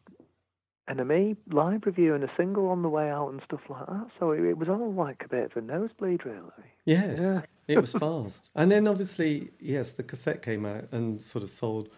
[0.89, 4.07] NME live review and a single on the way out and stuff like that.
[4.19, 6.41] So it, it was all like a bit of a nosebleed, really.
[6.85, 7.41] Yes, Yeah.
[7.67, 8.49] it was fast.
[8.55, 11.89] And then obviously, yes, the cassette came out and sort of sold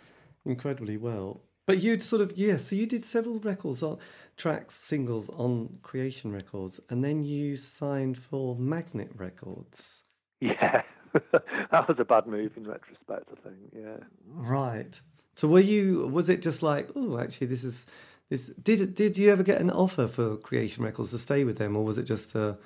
[0.45, 1.41] incredibly well.
[1.67, 3.99] But you'd sort of yeah, so you did several records on
[4.37, 10.03] tracks, singles on Creation Records, and then you signed for Magnet Records.
[10.41, 10.81] Yeah,
[11.13, 13.29] that was a bad move in retrospect.
[13.31, 13.57] I think.
[13.71, 13.97] Yeah.
[14.33, 14.99] Right.
[15.35, 16.07] So were you?
[16.07, 17.85] Was it just like, oh, actually, this is
[18.29, 18.47] this?
[18.61, 21.83] Did did you ever get an offer for Creation Records to stay with them, or
[21.83, 22.57] was it just a?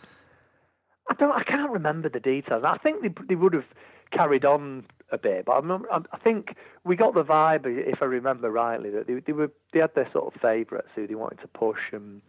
[1.10, 1.32] I don't.
[1.32, 2.64] I can't remember the details.
[2.66, 3.66] I think they they would have
[4.12, 8.06] carried on a bit, but I, remember, I think we got the vibe, if I
[8.06, 11.40] remember rightly, that they, they were they had their sort of favourites who they wanted
[11.42, 12.22] to push, and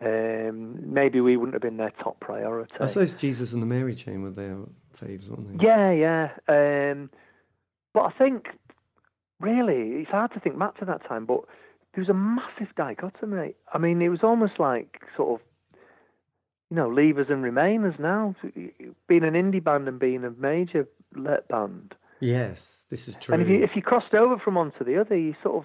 [0.00, 2.74] um, maybe we wouldn't have been their top priority.
[2.80, 4.58] I suppose Jesus and the Mary Chain were their
[4.96, 5.64] faves, weren't they?
[5.64, 6.30] Yeah, yeah.
[6.48, 7.10] Um,
[7.94, 8.46] but I think
[9.40, 11.40] really it's hard to think back to that time, but
[11.94, 13.54] there was a massive dichotomy.
[13.72, 15.46] I mean, it was almost like sort of
[16.72, 18.34] you know, leavers and remainers now.
[19.06, 21.94] Being an indie band and being a major let band.
[22.18, 23.34] Yes, this is true.
[23.34, 25.64] And if you if you crossed over from one to the other, you sort of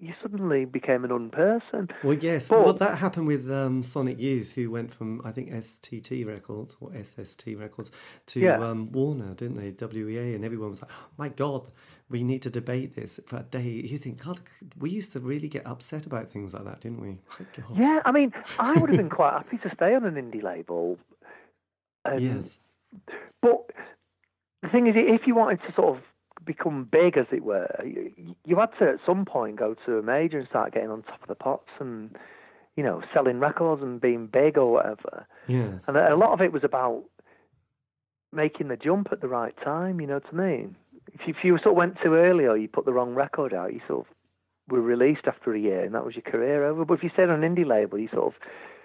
[0.00, 1.90] you, suddenly became an unperson.
[2.02, 2.48] Well, yes.
[2.48, 6.76] But, well, that happened with um, Sonic Youth, who went from I think STT Records
[6.80, 7.90] or SST Records
[8.26, 8.58] to yeah.
[8.58, 9.86] um, Warner, didn't they?
[9.86, 11.70] WEA, and everyone was like, oh, "My God,
[12.10, 13.62] we need to debate this for a day.
[13.62, 14.40] You think, God,
[14.78, 17.18] we used to really get upset about things like that, didn't we?
[17.76, 20.98] Yeah, I mean, I would have been quite happy to stay on an indie label.
[22.04, 22.58] Um, yes.
[23.40, 23.70] But
[24.62, 26.02] the thing is, if you wanted to sort of
[26.44, 30.02] become big, as it were, you, you had to at some point go to a
[30.02, 32.16] major and start getting on top of the pops and,
[32.76, 35.26] you know, selling records and being big or whatever.
[35.46, 35.86] Yes.
[35.86, 37.04] And a lot of it was about
[38.32, 40.76] making the jump at the right time, you know what I mean?
[41.12, 43.52] if you, if you sort of went too early or you put the wrong record
[43.52, 44.14] out, you sort of
[44.68, 46.84] were released after a year and that was your career over.
[46.84, 48.40] But if you stayed on an indie label, you sort of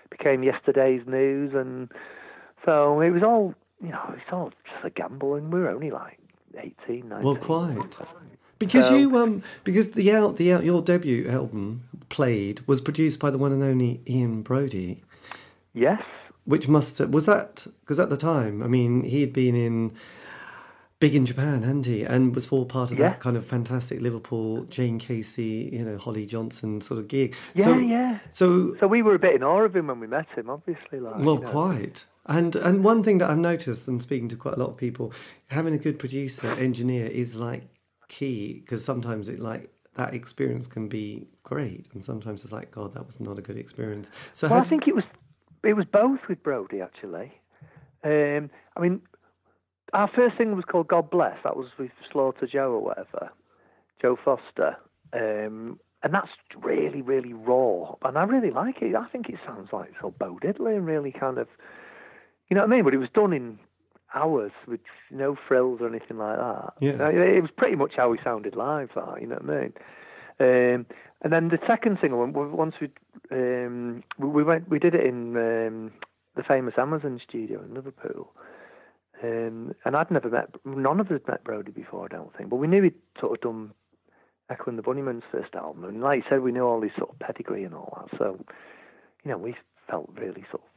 [0.09, 1.91] became yesterday's news, and
[2.63, 5.91] so it was all you know, it's all just a gamble, and we were only
[5.91, 6.17] like
[6.57, 7.23] 18, 19.
[7.23, 7.97] Well, quite.
[8.57, 13.19] Because so, you um because the out the out your debut album played was produced
[13.19, 15.01] by the one and only Ian Broudie.
[15.73, 16.01] Yes.
[16.45, 19.91] Which must have, was that because at the time I mean he had been in
[20.99, 22.03] big in Japan, hadn't he?
[22.03, 23.09] And was all part of yeah.
[23.09, 27.35] that kind of fantastic Liverpool Jayne Casey, you know, Holly Johnson sort of gig.
[27.53, 28.19] Yeah, so, yeah.
[28.31, 30.99] So, so we were a bit in awe of him when we met him, obviously.
[30.99, 31.49] Like, well, you know.
[31.49, 32.05] quite.
[32.27, 35.13] And and one thing that I've noticed, and speaking to quite a lot of people,
[35.47, 37.63] having a good producer engineer is like
[38.07, 42.93] key because sometimes it like that experience can be great, and sometimes it's like, God,
[42.95, 44.09] that was not a good experience.
[44.33, 45.03] So well, I think it was
[45.63, 47.31] it was both with Broudie actually.
[48.03, 49.01] Um, I mean,
[49.93, 51.37] our first thing was called God Bless.
[51.43, 53.31] That was with Slaughter Joe or whatever,
[54.01, 54.77] Joe Foster.
[55.13, 56.29] Um, and that's
[56.61, 57.95] really, really raw.
[58.03, 58.95] And I really like it.
[58.95, 61.47] I think it sounds like so Bo Diddley and really kind of,
[62.49, 62.83] you know what I mean?
[62.83, 63.59] But it was done in
[64.13, 64.79] hours with
[65.11, 66.73] no frills or anything like that.
[66.79, 66.95] Yes.
[66.99, 69.73] it was pretty much how we sounded live, that, you know what I mean?
[70.37, 70.85] Um,
[71.21, 72.89] and then the second single, once we
[73.31, 75.91] um, we went, we did it in um,
[76.35, 78.31] the famous Amazon studio in Liverpool.
[79.23, 82.49] Um, and I'd never met, none of us met Broudie before, I don't think.
[82.49, 83.71] But we knew he'd sort of done
[84.49, 85.85] Echo and the Bunnymen's first album.
[85.85, 88.17] And like you said, we knew all his sort of pedigree and all that.
[88.19, 88.37] So,
[89.23, 89.55] you know, we
[89.89, 90.74] felt really sort of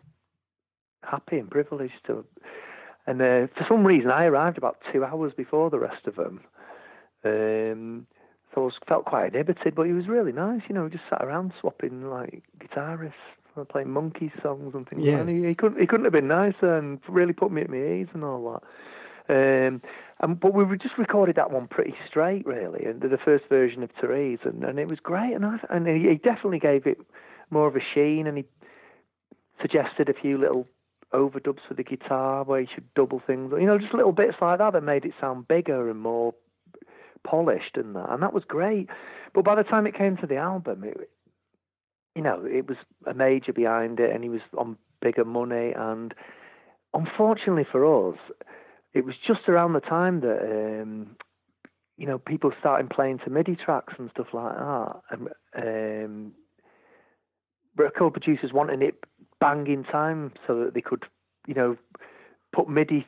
[1.03, 2.25] happy and privileged to.
[3.07, 6.41] And uh, for some reason, I arrived about two hours before the rest of them.
[7.25, 8.07] Um,
[8.55, 10.63] so I was, felt quite inhibited, but he was really nice.
[10.69, 13.13] You know, we just sat around swapping like guitarists
[13.65, 15.19] playing monkey songs and things yes.
[15.19, 15.33] like that.
[15.33, 18.09] He, he, couldn't he couldn't have been nicer and really put me at my ease
[18.15, 18.63] and all that.
[19.31, 19.83] Um,
[20.21, 23.91] and, but we just recorded that one pretty straight, really, and the first version of
[24.01, 25.35] Therese, and, and it was great.
[25.35, 26.99] And I, and he, he definitely gave it
[27.51, 28.45] more of a sheen, and he
[29.61, 30.67] suggested a few little
[31.13, 34.59] overdubs for the guitar where you should double things, you know, just little bits like
[34.59, 36.35] that that made it sound bigger and more
[37.25, 38.89] polished and that, and that was great.
[39.35, 41.11] But by the time it came to the album, it,
[42.15, 45.73] you know, it was a major behind it, and he was on bigger money.
[45.77, 46.15] And
[46.95, 48.19] unfortunately for us,
[48.95, 50.41] it was just around the time that
[50.83, 51.17] um,
[51.97, 55.29] you know people started playing to MIDI tracks and stuff like that, and
[56.05, 56.33] um,
[57.77, 59.05] record producers wanting it
[59.41, 61.05] bang in time so that they could,
[61.47, 61.77] you know,
[62.53, 63.07] put MIDI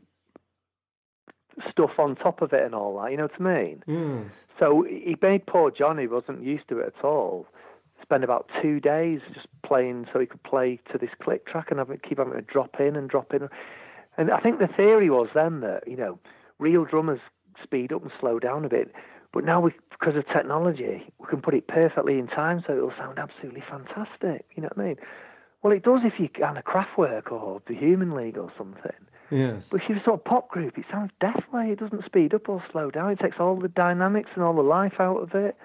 [1.70, 3.10] stuff on top of it and all that.
[3.10, 3.82] You know what I mean?
[3.88, 4.30] Mm.
[4.58, 7.46] So he made poor Johnny wasn't used to it at all
[8.02, 11.78] spend about two days just playing so he could play to this click track and
[11.78, 13.48] have, keep having to drop in and drop in.
[14.18, 16.18] And I think the theory was then that, you know,
[16.58, 17.20] real drummers
[17.62, 18.92] speed up and slow down a bit.
[19.32, 22.92] But now, we, because of technology, we can put it perfectly in time so it'll
[22.98, 24.44] sound absolutely fantastic.
[24.56, 24.96] You know what I mean?
[25.62, 28.92] Well, it does if you're kind of Kraftwerk or the Human League or something.
[29.30, 29.68] Yes.
[29.70, 31.70] But if you're a sort of pop group, it sounds deathly.
[31.70, 33.10] It doesn't speed up or slow down.
[33.10, 35.56] It takes all the dynamics and all the life out of it.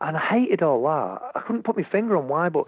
[0.00, 1.32] and I hated all that.
[1.34, 2.64] I couldn't put my finger on why, but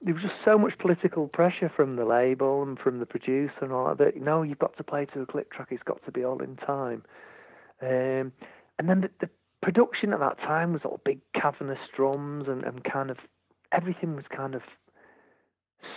[0.00, 3.72] there was just so much political pressure from the label and from the producer and
[3.72, 3.98] all that.
[3.98, 5.68] that you know, you've got to play to a click track.
[5.70, 7.04] It's got to be all in time.
[7.80, 8.32] Um,
[8.78, 9.30] and then the, the
[9.62, 13.18] production at that time was all big cavernous drums and, and kind of
[13.70, 14.62] everything was kind of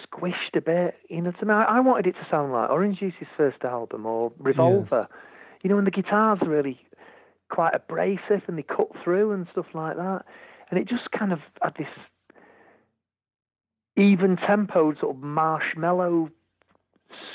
[0.05, 0.95] squished a bit.
[1.09, 4.05] You know, to me, I, I wanted it to sound like Orange Juice's first album
[4.05, 5.07] or Revolver.
[5.09, 5.19] Yes.
[5.63, 6.79] You know, and the guitars are really
[7.49, 10.25] quite abrasive and they cut through and stuff like that.
[10.69, 11.87] And it just kind of had this
[13.97, 16.31] even tempoed sort of marshmallow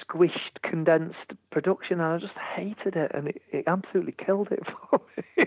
[0.02, 4.98] squished, condensed production, and I just hated it, and it, it absolutely killed it for
[4.98, 4.99] me.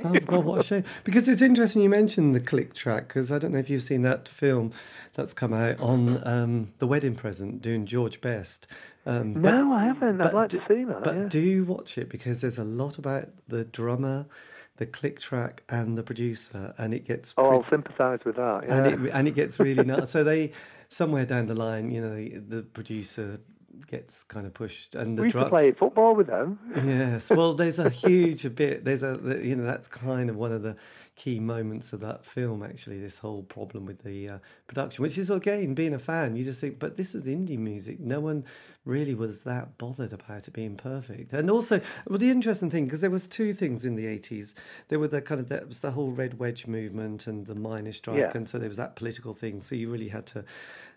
[0.04, 0.84] Oh God, what a shame!
[1.04, 4.02] Because it's interesting you mentioned the click track, because I don't know if you've seen
[4.04, 4.72] that film
[5.14, 8.68] that's come out on um, the wedding present doing George Best.
[9.06, 10.22] Um, no, but, I haven't.
[10.22, 11.04] I'd like do, to see that.
[11.04, 11.28] But yeah.
[11.28, 14.26] do watch it because there's a lot about the drummer
[14.78, 17.34] the click track and the producer, and it gets.
[17.38, 18.64] Oh, I'll sympathise with that.
[18.66, 18.76] Yeah.
[18.76, 20.12] And it and it gets really nuts.
[20.12, 20.52] So they
[20.90, 23.40] somewhere down the line, you know, the, the producer
[23.94, 26.58] gets kind of pushed and the we used to play football with them.
[26.76, 30.64] Yes well there's a huge bit there's a you know that's kind of one of
[30.64, 30.76] the
[31.16, 35.30] key moments of that film actually this whole problem with the uh, production which is
[35.30, 38.00] again being a fan you just think but this was indie music.
[38.00, 38.44] No one
[38.84, 41.32] really was that bothered about it being perfect.
[41.32, 44.56] And also well the interesting thing because there was two things in the 80s
[44.88, 47.98] there were the kind of that was the whole red wedge movement and the miners'
[47.98, 48.32] strike yeah.
[48.34, 50.44] and so there was that political thing so you really had to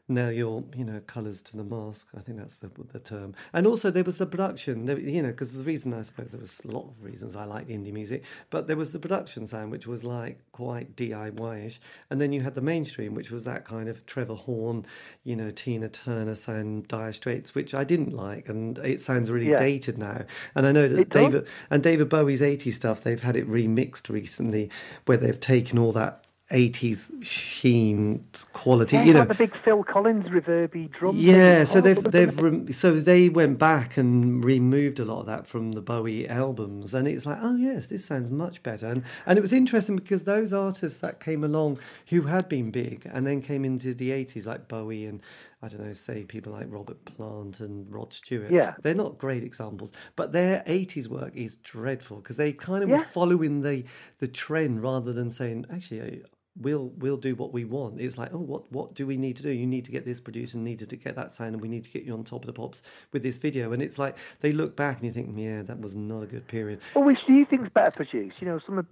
[0.08, 2.08] now your you know colours to the mask.
[2.16, 3.34] I think that's the the term.
[3.52, 4.86] And also there was the production.
[4.86, 7.44] There, you know, because the reason I suppose there was a lot of reasons I
[7.44, 11.80] like indie music, but there was the production sound which was like quite DIY-ish,
[12.10, 14.86] and then you had the mainstream which was that kind of Trevor Horn,
[15.24, 19.50] you know, Tina Turner sound, Dire Straits, which I didn't like, and it sounds really
[19.50, 19.58] yeah.
[19.58, 20.24] dated now.
[20.54, 24.70] And I know that David and David Bowie's 80 stuff they've had it remixed recently,
[25.06, 28.96] where they've taken all that 80s sheen quality.
[28.98, 31.16] You know, the big Phil Collins reverby drum.
[31.16, 35.26] Yeah, so they've oh, they've re- so they went back and removed a lot of
[35.26, 38.86] that from the Bowie albums, and it's like, oh yes, this sounds much better.
[38.86, 43.10] And and it was interesting because those artists that came along who had been big
[43.12, 45.20] and then came into the 80s, like Bowie and
[45.62, 48.50] I don't know, say people like Robert Plant and Rod Stewart.
[48.50, 48.74] Yeah.
[48.82, 52.98] They're not great examples, but their 80s work is dreadful because they kind of yeah.
[52.98, 53.84] were following the,
[54.18, 56.22] the trend rather than saying, actually,
[56.58, 58.00] we'll we'll do what we want.
[58.00, 59.50] It's like, oh, what what do we need to do?
[59.50, 61.84] You need to get this produced and needed to get that sound, and we need
[61.84, 62.82] to get you on top of the pops
[63.12, 63.72] with this video.
[63.72, 66.46] And it's like they look back and you think, yeah, that was not a good
[66.48, 66.80] period.
[66.94, 68.36] Well, which do things better produced?
[68.40, 68.86] You know, some of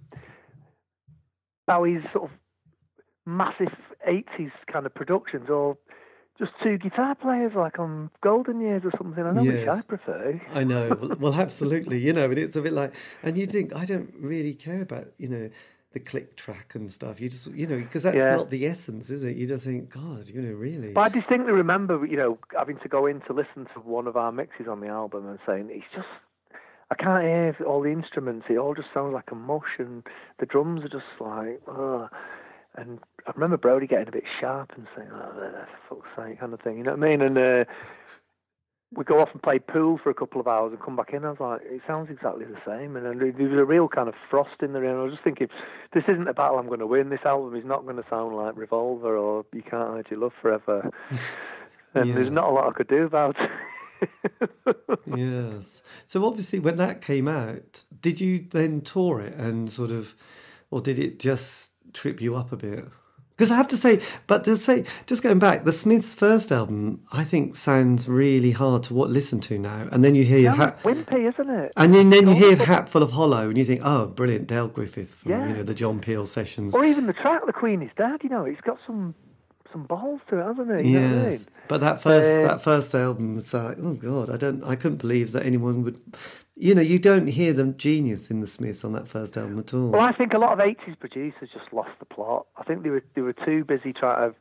[1.67, 2.37] Bowie's sort of
[3.25, 3.73] massive
[4.07, 5.77] '80s kind of productions, or
[6.37, 9.23] just two guitar players like on Golden Years or something.
[9.23, 9.53] I know yes.
[9.53, 10.41] which I prefer.
[10.53, 10.97] I know.
[10.99, 11.99] well, well, absolutely.
[11.99, 15.07] You know, and it's a bit like, and you think I don't really care about
[15.17, 15.49] you know
[15.95, 17.21] the click track and stuff.
[17.21, 18.35] You just, you know, because that's yeah.
[18.35, 19.37] not the essence, is it?
[19.37, 20.91] You just think, God, you know, really.
[20.91, 24.17] But I distinctly remember, you know, having to go in to listen to one of
[24.17, 26.07] our mixes on the album and saying, it's just,
[26.91, 28.47] I can't hear all the instruments.
[28.49, 30.03] It all just sounds like a mush, and
[30.37, 32.09] the drums are just like, oh.
[32.77, 35.31] And I remember Broudie getting a bit sharp and saying, oh,
[35.87, 36.77] for fuck's sake, kind of thing.
[36.77, 37.21] You know what I mean?
[37.21, 37.65] And uh,
[38.93, 41.25] we go off and play pool for a couple of hours and come back in.
[41.25, 42.95] I was like, it sounds exactly the same.
[42.95, 45.47] And there was a real kind of frost in the And I was just thinking,
[45.93, 47.09] this isn't a battle I'm going to win.
[47.09, 50.33] This album is not going to sound like Revolver or You Can't Hide Your Love
[50.41, 50.91] Forever.
[51.93, 52.15] and yes.
[52.15, 53.49] there's not a lot I could do about it.
[55.15, 55.81] yes.
[56.05, 60.15] So obviously, when that came out, did you then tour it and sort of,
[60.69, 62.85] or did it just trip you up a bit?
[63.35, 67.01] Because I have to say, but to say, just going back, the Smiths' first album,
[67.11, 69.89] I think sounds really hard to what listen to now.
[69.91, 71.73] And then you hear yeah, hat, wimpy, isn't it?
[71.75, 75.03] And then, then you hear "Hatful of Hollow," and you think, "Oh, brilliant, Dale Griffin
[75.03, 75.49] from yeah.
[75.49, 78.29] you know the John Peel sessions." Or even the track "The Queen Is Dead." You
[78.29, 79.15] know, it's got some
[79.75, 80.85] some balls to it, hasn't it?
[80.85, 81.45] You yes, I mean?
[81.67, 84.97] but that first uh, that first album was like, oh god, I don't, I couldn't
[84.97, 85.99] believe that anyone would
[86.57, 89.73] you know, you don't hear the genius in the Smiths on that first album at
[89.73, 89.89] all.
[89.89, 92.47] Well, I think a lot of '80s producers just lost the plot.
[92.55, 94.35] I think they were they were too busy trying to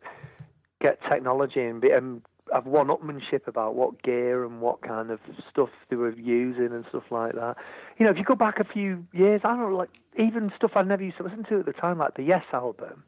[0.80, 2.22] get technology and, be, and
[2.52, 5.18] have one-upmanship about what gear and what kind of
[5.50, 7.56] stuff they were using and stuff like that.
[7.98, 10.72] You know, if you go back a few years, I don't know, like even stuff
[10.76, 13.02] I never used to listen to at the time, like the Yes album.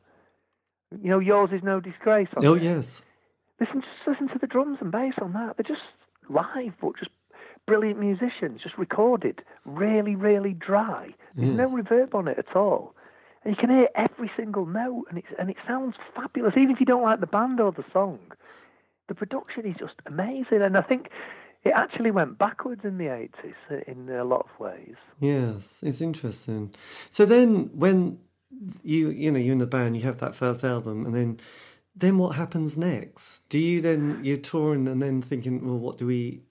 [1.02, 2.28] You know, yours is no disgrace.
[2.36, 2.62] oh it.
[2.62, 3.02] yes.
[3.60, 5.56] Listen, just listen to the drums and bass on that.
[5.56, 5.86] They're just
[6.28, 7.10] live, but just
[7.66, 11.14] brilliant musicians, just recorded, really, really dry.
[11.34, 11.58] There's yes.
[11.58, 12.94] no reverb on it at all.
[13.44, 16.54] And you can hear every single note, and, it's, and it sounds fabulous.
[16.56, 18.18] Even if you don't like the band or the song,
[19.08, 20.62] the production is just amazing.
[20.62, 21.10] And I think
[21.64, 24.94] it actually went backwards in the 80s uh, in a lot of ways.
[25.20, 26.74] Yes, it's interesting.
[27.10, 28.18] So then, when
[28.82, 31.38] you you know you're in the band, you have that first album, and then
[31.94, 33.48] then what happens next?
[33.48, 36.42] Do you then you're touring and then thinking, well, what do we?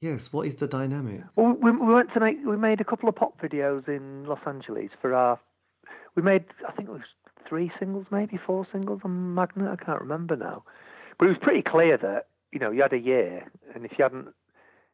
[0.00, 1.22] Yes, what is the dynamic?
[1.36, 4.40] Well, we, we went to make we made a couple of pop videos in Los
[4.46, 5.38] Angeles for our.
[6.16, 7.02] We made I think it was
[7.48, 9.68] three singles, maybe four singles on Magnet.
[9.70, 10.64] I can't remember now,
[11.18, 14.02] but it was pretty clear that you know you had a year, and if you
[14.02, 14.28] hadn't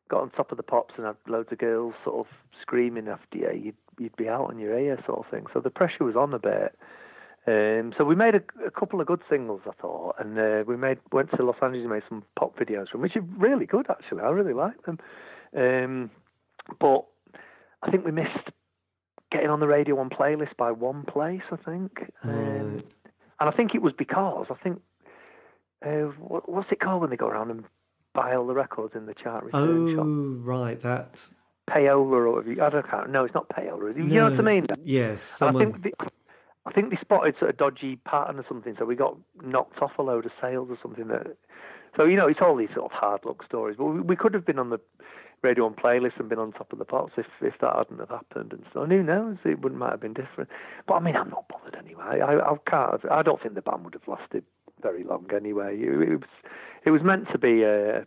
[0.09, 2.26] got on top of the pops and had loads of girls sort of
[2.61, 5.46] screaming after you, you'd you'd be out on your ear sort of thing.
[5.52, 6.76] So the pressure was on a bit.
[7.48, 10.76] Um, so we made a, a, couple of good singles, I thought, and uh, we
[10.76, 13.86] made went to Los Angeles and made some pop videos from, which are really good
[13.88, 14.22] actually.
[14.22, 14.98] I really like them.
[15.57, 16.11] Um,
[16.80, 17.04] but
[17.82, 18.50] I think we missed
[19.30, 21.42] getting on the Radio One playlist by one place.
[21.52, 22.82] I think, um,
[23.38, 24.80] and I think it was because I think
[25.84, 27.64] uh, what, what's it called when they go around and
[28.16, 30.04] buy all the records in the chart return oh, shop?
[30.46, 31.28] right, that
[31.70, 32.62] payola or whatever.
[32.62, 33.20] I don't know.
[33.20, 33.96] No, it's not payola.
[33.96, 34.66] You know what I mean?
[34.84, 35.62] Yes, someone...
[35.62, 36.10] I think the,
[36.66, 39.92] I think they spotted sort of dodgy pattern or something, so we got knocked off
[39.98, 41.06] a load of sales or something.
[41.08, 41.36] That
[41.96, 43.76] so you know it's all these sort of hard luck stories.
[43.78, 44.80] But we, we could have been on the
[45.42, 48.08] radio on playlist and been on top of the pops if if that hadn't have
[48.08, 48.52] happened.
[48.52, 50.50] And so and who knows, it wouldn't might have been different.
[50.88, 52.20] But I mean, I'm not bothered anyway.
[52.20, 53.00] I I can't.
[53.12, 54.44] I don't think the band would have lasted
[54.83, 55.77] very long anyway.
[55.79, 56.31] It, it was
[56.85, 58.07] it was meant to be a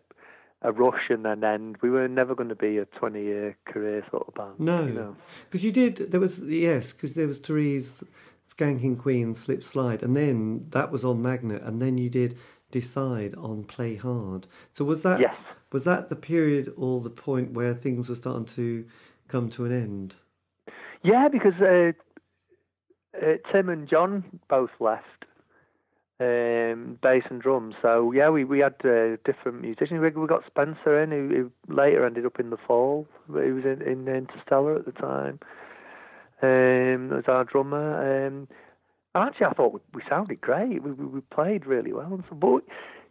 [0.61, 1.77] a rush and an end.
[1.81, 4.59] We were never going to be a 20 year career sort of band.
[4.59, 5.15] No.
[5.45, 5.81] Because you, know?
[5.81, 8.03] you, did, there was, yes, because there was Therese
[8.45, 12.37] Skanking Queen, Slip Slide, and then that was on Magnet, and then you did
[12.71, 14.47] Decide on Play Hard.
[14.73, 15.33] So was that yes.
[15.71, 18.85] was that the period or the point where things were starting to
[19.27, 20.15] come to an end?
[21.01, 21.93] Yeah, because uh,
[23.17, 25.18] uh, Tim and John both left
[26.19, 27.75] um, bass and drums.
[27.81, 30.01] So yeah, we we had uh, different musicians.
[30.01, 31.27] We, we got Spencer in, who,
[31.67, 33.07] who, later ended up in the Fall.
[33.27, 35.39] He was in, in Interstellar at the time
[36.41, 38.27] um, as our drummer.
[38.27, 38.47] Um,
[39.15, 40.83] and actually, I thought we sounded great.
[40.83, 42.13] We, we, we played really well.
[42.13, 42.63] And so, but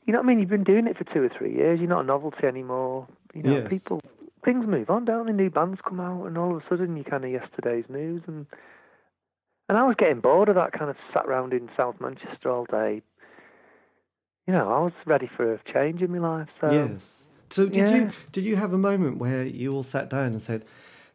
[0.07, 0.41] you know what I mean?
[0.41, 1.81] You've been doing it for two or three years.
[1.81, 3.09] You're not a novelty anymore.
[3.35, 3.69] You know, yes.
[3.69, 4.01] people
[4.45, 5.33] things move on, don't they?
[5.33, 8.23] New bands come out, and all of a sudden you're kind of yesterday's news.
[8.27, 8.47] And
[9.69, 12.65] and I was getting bored of that kind of sat around in South Manchester all
[12.65, 13.03] day.
[14.47, 16.49] You know, I was ready for a change in my life.
[16.61, 17.27] So yes.
[17.51, 17.97] So did yeah.
[17.97, 20.65] you did you have a moment where you all sat down and said,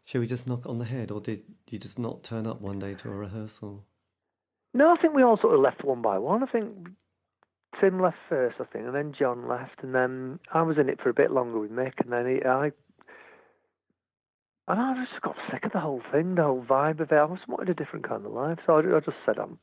[0.05, 2.79] "Shall we just knock on the head?" Or did you just not turn up one
[2.79, 3.83] day to a rehearsal?
[4.73, 6.43] No, I think we all sort of left one by one.
[6.43, 6.89] I think
[7.79, 10.99] Tim left first, I think, and then John left, and then I was in it
[11.01, 12.71] for a bit longer with Mick, and then he, I
[14.67, 17.15] and I just got sick of the whole thing, the whole vibe of it.
[17.17, 19.59] I just wanted a different kind of life, so I, I just said I'm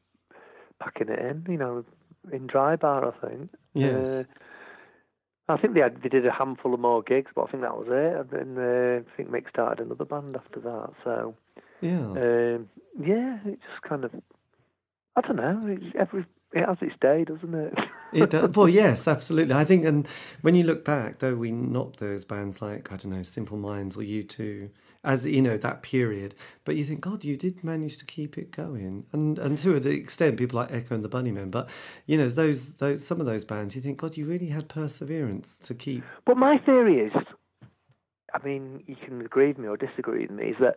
[0.81, 1.85] packing it in, you know,
[2.33, 3.51] in Dry Bar, I think.
[3.75, 4.07] Yes.
[4.07, 4.25] Uh,
[5.49, 7.77] I think they had, they did a handful of more gigs, but I think that
[7.77, 8.41] was it.
[8.41, 10.91] And uh, I think Mick started another band after that.
[11.03, 11.35] So
[11.81, 12.69] yeah, um,
[13.03, 14.13] yeah, it just kind of
[15.17, 15.79] I don't know.
[15.99, 17.75] every it has its day, doesn't it?
[18.13, 18.51] it does.
[18.51, 19.55] Well, yes, absolutely.
[19.55, 20.07] I think, and
[20.43, 23.97] when you look back, though, we knocked those bands like I don't know, Simple Minds
[23.97, 24.71] or U2
[25.03, 26.35] as you know that period.
[26.65, 29.87] But you think, God, you did manage to keep it going, and and to an
[29.87, 31.51] extent, people like Echo and the Bunnymen.
[31.51, 31.69] But
[32.07, 35.59] you know, those those some of those bands, you think, God, you really had perseverance
[35.61, 36.05] to keep.
[36.27, 37.13] But my theory is,
[38.35, 40.77] I mean, you can agree with me or disagree with me, is that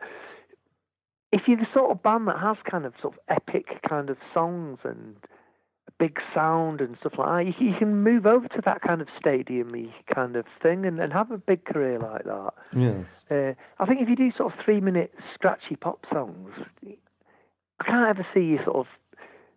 [1.32, 4.18] if you're the sort of band that has kind of sort of epic kind of
[4.34, 5.16] songs and
[6.04, 9.08] big sound and stuff like that, you, you can move over to that kind of
[9.24, 12.54] stadiumy kind of thing and, and have a big career like that.
[12.76, 13.24] Yes.
[13.32, 16.52] Uh, I think if you do sort of three minute scratchy pop songs,
[16.86, 18.88] I can't ever see you sort of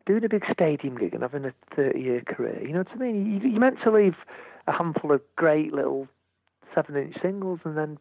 [0.06, 2.62] doing a big stadium gig and having a 30 year career.
[2.64, 3.40] You know what I mean?
[3.42, 4.14] You, you're meant to leave
[4.68, 6.06] a handful of great little
[6.76, 7.98] seven inch singles and then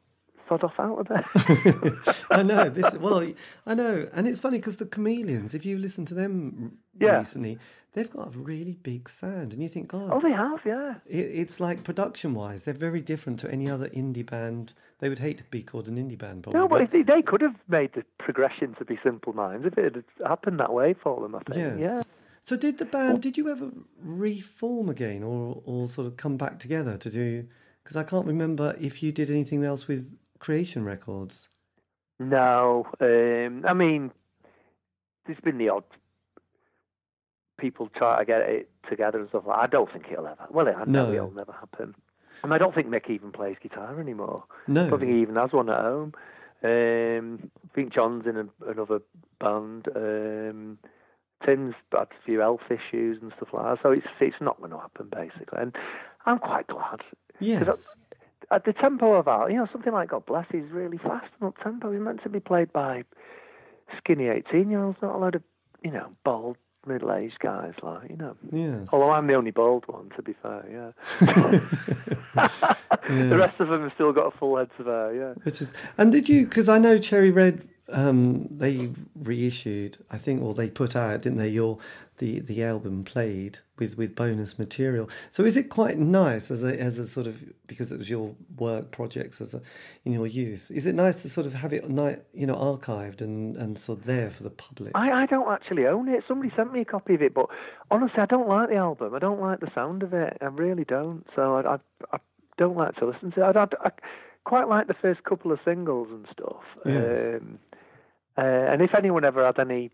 [0.48, 2.16] sod off out of there.
[2.32, 2.94] I know this.
[2.96, 3.32] Well,
[3.66, 5.54] I know, and it's funny because the Chameleons.
[5.54, 7.18] If you listen to them yeah.
[7.18, 7.60] recently,
[7.96, 10.96] they've got a really big sound, and you think, God, oh, they have, yeah.
[11.08, 14.74] It, it's like production-wise, they're very different to any other indie band.
[15.00, 16.62] They would hate to be called an indie band, probably.
[16.62, 19.96] No, but, they, they, could have made the progression to be Simple Minds if it
[19.96, 21.36] had happened that way for them.
[21.36, 21.78] I think, yes.
[21.80, 22.02] yeah.
[22.44, 23.24] So did the band?
[23.24, 23.72] Did you ever
[24.04, 27.48] reform again, or or sort of come back together to do?
[27.84, 30.16] Because I can't remember if you did anything else with
[30.46, 31.50] Creation Records?
[32.20, 34.12] No, um, I mean,
[35.26, 35.86] there's been the odd
[37.60, 39.46] people try to get it together and stuff.
[39.48, 40.46] Like I don't think it'll ever.
[40.52, 41.14] Well, I know no.
[41.14, 41.96] it'll never happen.
[42.44, 44.44] And I don't think Mick even plays guitar anymore.
[44.68, 46.14] No, I don't think he even has one at home.
[46.64, 49.00] Um, I think John's in a, another
[49.40, 49.88] band.
[49.96, 50.78] Um,
[51.44, 54.72] Tim's had a few health issues and stuff like that, so it's it's not going
[54.72, 55.58] to happen basically.
[55.60, 55.76] And
[56.28, 57.02] I'm quite glad.
[57.40, 57.96] Yes
[58.52, 61.48] at the tempo of our, you know, something like God Bless is really fast and
[61.48, 61.92] up tempo.
[61.92, 63.04] He's meant to be played by
[63.98, 65.44] skinny 18 year olds, not a load of
[65.86, 68.36] you know, bald middle-aged guys, like you know.
[68.52, 68.90] Yes.
[68.92, 71.60] Although I'm the only bald one, to be fair, yeah.
[73.08, 75.34] The rest of them have still got a full heads of hair, yeah.
[75.44, 76.46] Which is, and did you?
[76.46, 81.38] Because I know Cherry Red, um, they reissued, I think, or they put out, didn't
[81.38, 81.50] they?
[81.50, 81.78] Your
[82.18, 85.10] the the album played with with bonus material.
[85.30, 88.36] So is it quite nice as a as a sort of because it was your
[88.58, 89.62] work projects as a
[90.06, 90.72] in your youth?
[90.74, 94.00] Is it nice to sort of have it night you know archived and and sort
[94.00, 94.92] of there for the public?
[94.96, 96.24] I, I don't actually own it.
[96.28, 97.48] Somebody sent me a copy of it, but
[97.92, 99.14] honestly, I don't like the album.
[99.14, 100.38] I don't like the sound of it.
[100.42, 101.26] I really don't.
[101.36, 101.80] So I, I,
[102.14, 102.20] I
[102.58, 103.56] don't like to listen to it.
[103.56, 103.92] I, I, I
[104.46, 106.64] quite like the first couple of singles and stuff.
[106.86, 107.34] Yes.
[107.34, 107.60] Um,
[108.38, 109.92] uh, and if anyone ever had any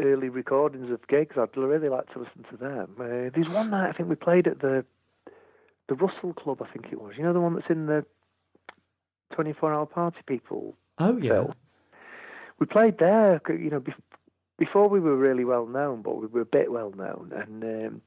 [0.00, 2.96] early recordings of gigs, I'd really like to listen to them.
[2.98, 4.84] Uh, there's one night I think we played at the
[5.88, 6.60] the Russell Club.
[6.62, 7.14] I think it was.
[7.16, 8.04] You know the one that's in the
[9.34, 11.32] 24 Hour Party People oh yeah.
[11.32, 11.54] Bill.
[12.58, 13.94] We played there, you know, bef-
[14.58, 17.32] before we were really well known, but we were a bit well known.
[17.34, 18.02] And um,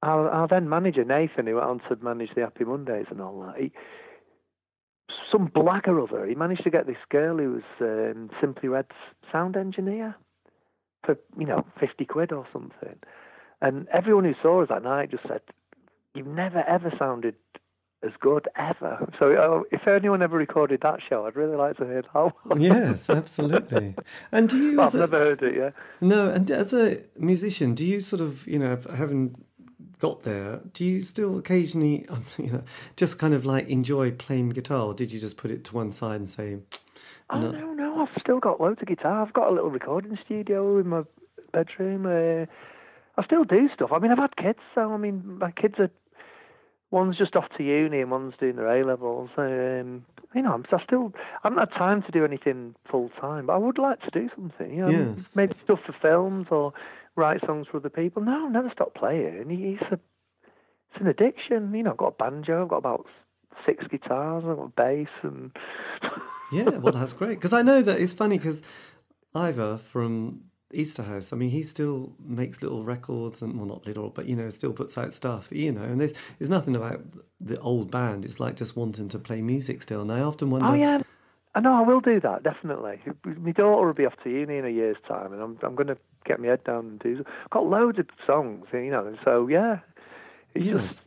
[0.00, 3.40] our, our then manager Nathan, who went on to manage the Happy Mondays and all
[3.42, 3.72] that, he,
[5.32, 8.92] some black or other, he managed to get this girl who was um, Simply Red's
[9.32, 10.14] sound engineer
[11.04, 12.96] for you know fifty quid or something.
[13.60, 15.40] And everyone who saw us that night just said,
[16.14, 17.34] "You've never ever sounded."
[18.00, 19.10] As good ever.
[19.18, 22.60] So, uh, if anyone ever recorded that show, I'd really like to hear that one.
[22.62, 23.96] Yes, absolutely.
[24.30, 24.80] And do you?
[24.80, 25.74] I've a- never heard it yet.
[26.00, 29.34] No, and as a musician, do you sort of, you know, having
[29.98, 32.62] got there, do you still occasionally, um, you know,
[32.94, 35.90] just kind of like enjoy playing guitar, or did you just put it to one
[35.90, 36.58] side and say,
[37.30, 37.50] Oh No.
[37.50, 39.22] no, no, I've still got loads of guitar.
[39.22, 41.02] I've got a little recording studio in my
[41.52, 42.06] bedroom.
[42.06, 42.46] Uh,
[43.20, 43.90] I still do stuff.
[43.92, 45.90] I mean, I've had kids, so I mean, my kids are
[46.90, 49.30] one's just off to uni and one's doing their A levels.
[49.36, 53.46] Um, you know, I'm, I still I haven't had time to do anything full time,
[53.46, 54.70] but I would like to do something.
[54.74, 55.26] You know, Yes.
[55.34, 56.72] maybe stuff for films or
[57.16, 58.22] write songs for other people.
[58.22, 59.46] No, I'll never stop playing.
[59.50, 59.98] It's a
[60.90, 61.74] it's an addiction.
[61.74, 62.62] You know, I've got a banjo.
[62.62, 63.06] I've got about
[63.66, 64.44] six guitars.
[64.46, 65.50] I've got a bass and.
[66.50, 67.36] Yeah, well, that's great.
[67.36, 68.62] Because I know that it's funny because
[69.34, 74.26] Ivor from Easterhouse, I mean, he still makes little records and, well, not little, but,
[74.26, 77.02] you know, still puts out stuff, you know, and there's, there's nothing about
[77.40, 78.24] the old band.
[78.24, 80.02] It's like just wanting to play music still.
[80.02, 80.98] And I often wonder, Oh yeah,
[81.54, 83.00] I know I will do that definitely.
[83.24, 85.86] My daughter will be off to uni in a year's time, and I'm I'm going
[85.88, 87.24] to get my head down and do.
[87.44, 89.16] I've got loads of songs, you know.
[89.24, 89.80] So yeah,
[90.54, 90.80] it's Yes.
[90.80, 91.00] just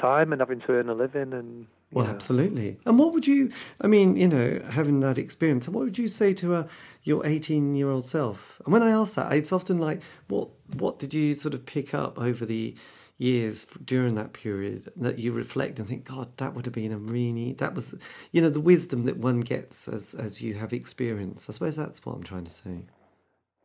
[0.00, 2.78] time and having to earn a living, and Well, absolutely.
[2.86, 3.52] And what would you?
[3.80, 6.66] I mean, you know, having that experience, what would you say to uh,
[7.02, 8.60] your eighteen-year-old self?
[8.64, 11.92] And when I ask that, it's often like, what what did you sort of pick
[11.92, 12.74] up over the
[13.18, 16.98] years during that period that you reflect and think, God, that would have been a
[16.98, 17.94] really that was,
[18.32, 21.46] you know, the wisdom that one gets as as you have experience.
[21.48, 22.86] I suppose that's what I'm trying to say.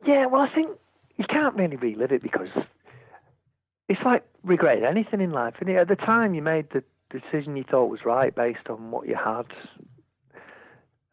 [0.05, 0.77] Yeah, well, I think
[1.15, 2.49] you can't really relive it because
[3.87, 5.55] it's like regret anything in life.
[5.61, 9.07] And at the time, you made the decision you thought was right based on what
[9.07, 9.45] you had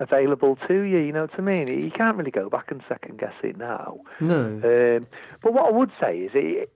[0.01, 0.99] available to you.
[0.99, 1.68] You know what I mean?
[1.68, 4.01] You can't really go back and second guess it now.
[4.20, 4.47] No.
[4.47, 5.07] Um,
[5.42, 6.72] but what I would say is it,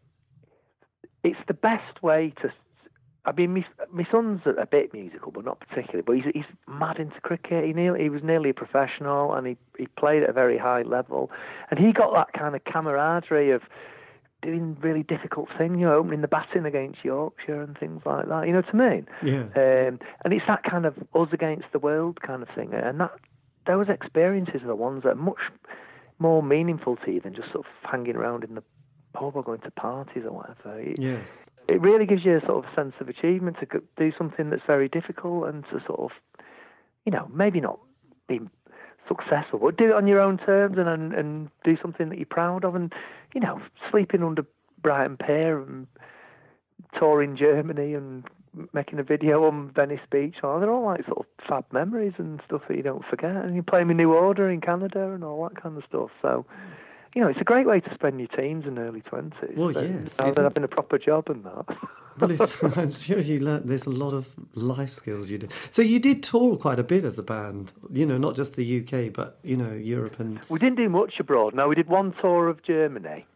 [1.22, 2.52] it's the best way to.
[3.24, 6.02] I mean, my, my son's a, a bit musical, but not particularly.
[6.02, 7.64] But he's he's mad into cricket.
[7.64, 10.82] He nearly, he was nearly a professional, and he he played at a very high
[10.82, 11.30] level,
[11.70, 13.62] and he got that kind of camaraderie of
[14.42, 18.46] doing really difficult things, you know, opening the batting against Yorkshire and things like that.
[18.46, 19.06] You know what I mean?
[19.24, 19.42] Yeah.
[19.56, 22.72] Um, and it's that kind of us against the world kind of thing.
[22.72, 23.12] And that
[23.66, 25.40] those experiences are the ones that are much
[26.18, 28.62] more meaningful to you than just sort of hanging around in the
[29.12, 30.78] pub or going to parties or whatever.
[30.80, 31.46] It, Yes.
[31.68, 34.88] it really gives you a sort of sense of achievement to do something that's very
[34.88, 36.10] difficult and to sort of,
[37.04, 37.78] you know, maybe not
[38.28, 38.40] be
[39.08, 42.26] successful, but do it on your own terms and and, and do something that you're
[42.26, 42.74] proud of.
[42.74, 42.92] And
[43.34, 43.60] you know,
[43.90, 44.44] sleeping under
[44.82, 45.86] Brighton Pier and
[46.98, 48.24] touring Germany and
[48.72, 52.40] making a video on Venice Beach, oh, they're all like sort of fab memories and
[52.46, 53.36] stuff that you don't forget.
[53.36, 56.10] And you're playing with New Order in Canada and all that kind of stuff.
[56.22, 56.46] So.
[57.18, 59.56] You know, it's a great way to spend your teens and early twenties.
[59.56, 61.66] Well, yes, Now it- than having a proper job and that.
[62.20, 63.66] Well, it's, I'm sure you learnt.
[63.66, 65.52] There's a lot of life skills you did.
[65.72, 67.72] So you did tour quite a bit as a band.
[67.92, 71.14] You know, not just the UK, but you know, Europe and We didn't do much
[71.18, 71.54] abroad.
[71.56, 73.26] No, we did one tour of Germany,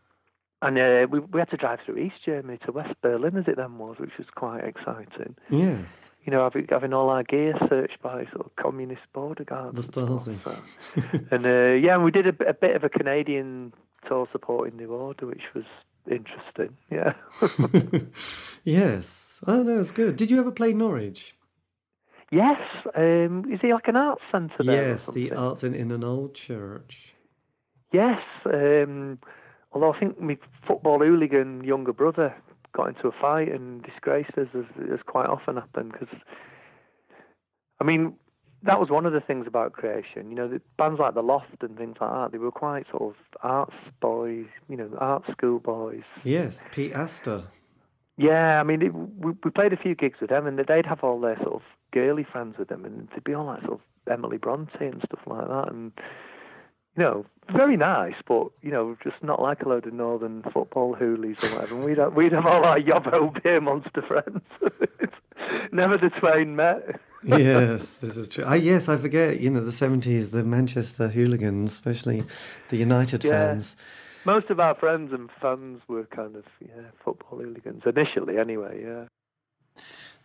[0.63, 3.57] and uh, we we had to drive through East Germany to West Berlin, as it
[3.57, 5.35] then was, which was quite exciting.
[5.51, 9.87] yes, You know, having, having all our gear searched by sort of communist border guards.
[9.89, 10.39] the Stasi.
[11.33, 13.75] and uh, yeah, and we did a, bit- a bit of a Canadian
[14.09, 15.65] tour supporting New Order, which was
[16.11, 16.77] interesting.
[16.91, 17.13] Yeah.
[18.65, 19.41] yes.
[19.47, 20.17] Oh, no, it's good.
[20.17, 21.35] Did you ever play Norwich?
[22.31, 22.61] yes.
[22.97, 24.91] Um, is he like an arts centre there?
[24.91, 27.15] yes, the arts in, in an old church.
[27.93, 29.19] Yes, um,
[29.73, 32.35] although I think my football hooligan younger brother
[32.73, 36.15] got into a fight and disgraced us as, as quite often happened because
[37.81, 38.15] I mean
[38.65, 40.31] that was one of the things about creation.
[40.31, 43.03] You know, the bands like the Loft and things like that, they were quite sort
[43.03, 46.05] of arts boys, you know, art school boys.
[46.23, 47.45] Yes, Pete Astor.
[48.17, 51.03] Yeah, I mean, it, we, we played a few gigs with them, and they'd have
[51.03, 51.63] all their sort of
[51.93, 55.21] girly friends with them, and they'd be all like sort of Emily Bronte and stuff
[55.27, 55.93] like that, and
[56.97, 60.95] you know, very nice, but you know, just not like a load of northern football
[60.95, 61.75] hoolies or whatever.
[61.77, 64.41] And we'd have, we'd have all our yobbo beer monster friends.
[65.73, 67.01] Never the twain met.
[67.25, 68.45] yes, this is true.
[68.45, 69.41] I, yes, I forget.
[69.41, 72.25] You know, the seventies, the Manchester hooligans, especially
[72.69, 73.31] the United Yeah.
[73.31, 73.77] fans.
[74.25, 78.83] Most of our friends and fans were kind of yeah football hooligans initially, anyway.
[78.85, 79.05] Yeah.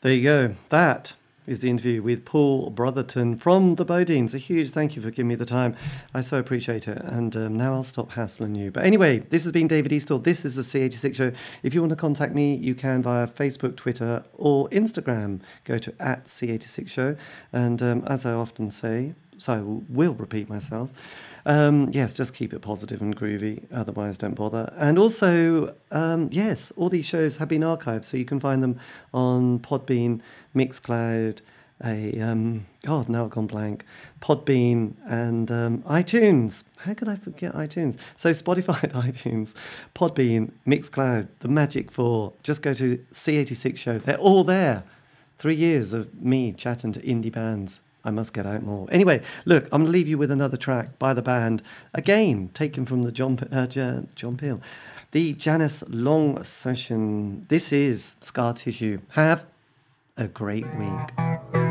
[0.01, 0.55] There you go.
[0.69, 1.13] That
[1.47, 4.33] is the interview with Paul Brotherton from the Bodines.
[4.33, 5.75] A huge thank you for giving me the time.
[6.13, 6.97] I so appreciate it.
[6.97, 8.69] And um, now I'll stop hassling you.
[8.69, 10.23] But anyway, this has been David Eastall.
[10.23, 11.31] This is the C86 Show.
[11.63, 15.39] If you want to contact me, you can via Facebook, Twitter, or Instagram.
[15.63, 17.15] Go to at C86 Show.
[17.53, 20.89] And um, as I often say, so I will repeat myself.
[21.45, 23.63] Um, yes, just keep it positive and groovy.
[23.71, 24.73] Otherwise, don't bother.
[24.75, 28.79] And also, um, yes, all these shows have been archived, so you can find them
[29.13, 30.21] on Podbean,
[30.57, 31.41] Mixcloud,
[31.83, 33.85] a um, oh now I've gone blank,
[34.19, 36.63] Podbean and um, iTunes.
[36.77, 37.97] How could I forget iTunes?
[38.15, 39.53] So Spotify, iTunes,
[39.93, 42.33] Podbean, Mixcloud, the Magic Four.
[42.43, 43.99] Just go to C86 Show.
[43.99, 44.83] They're all there.
[45.37, 47.79] Three years of me chatting to indie bands.
[48.03, 48.87] I must get out more.
[48.89, 51.61] Anyway, look, I'm to leave you with another track by the band,
[51.93, 53.67] again taken from the John uh,
[54.15, 54.61] John Peel,
[55.11, 57.45] the Janice Long session.
[57.49, 59.01] This is Scar Tissue.
[59.09, 59.45] Have
[60.17, 61.66] a great week.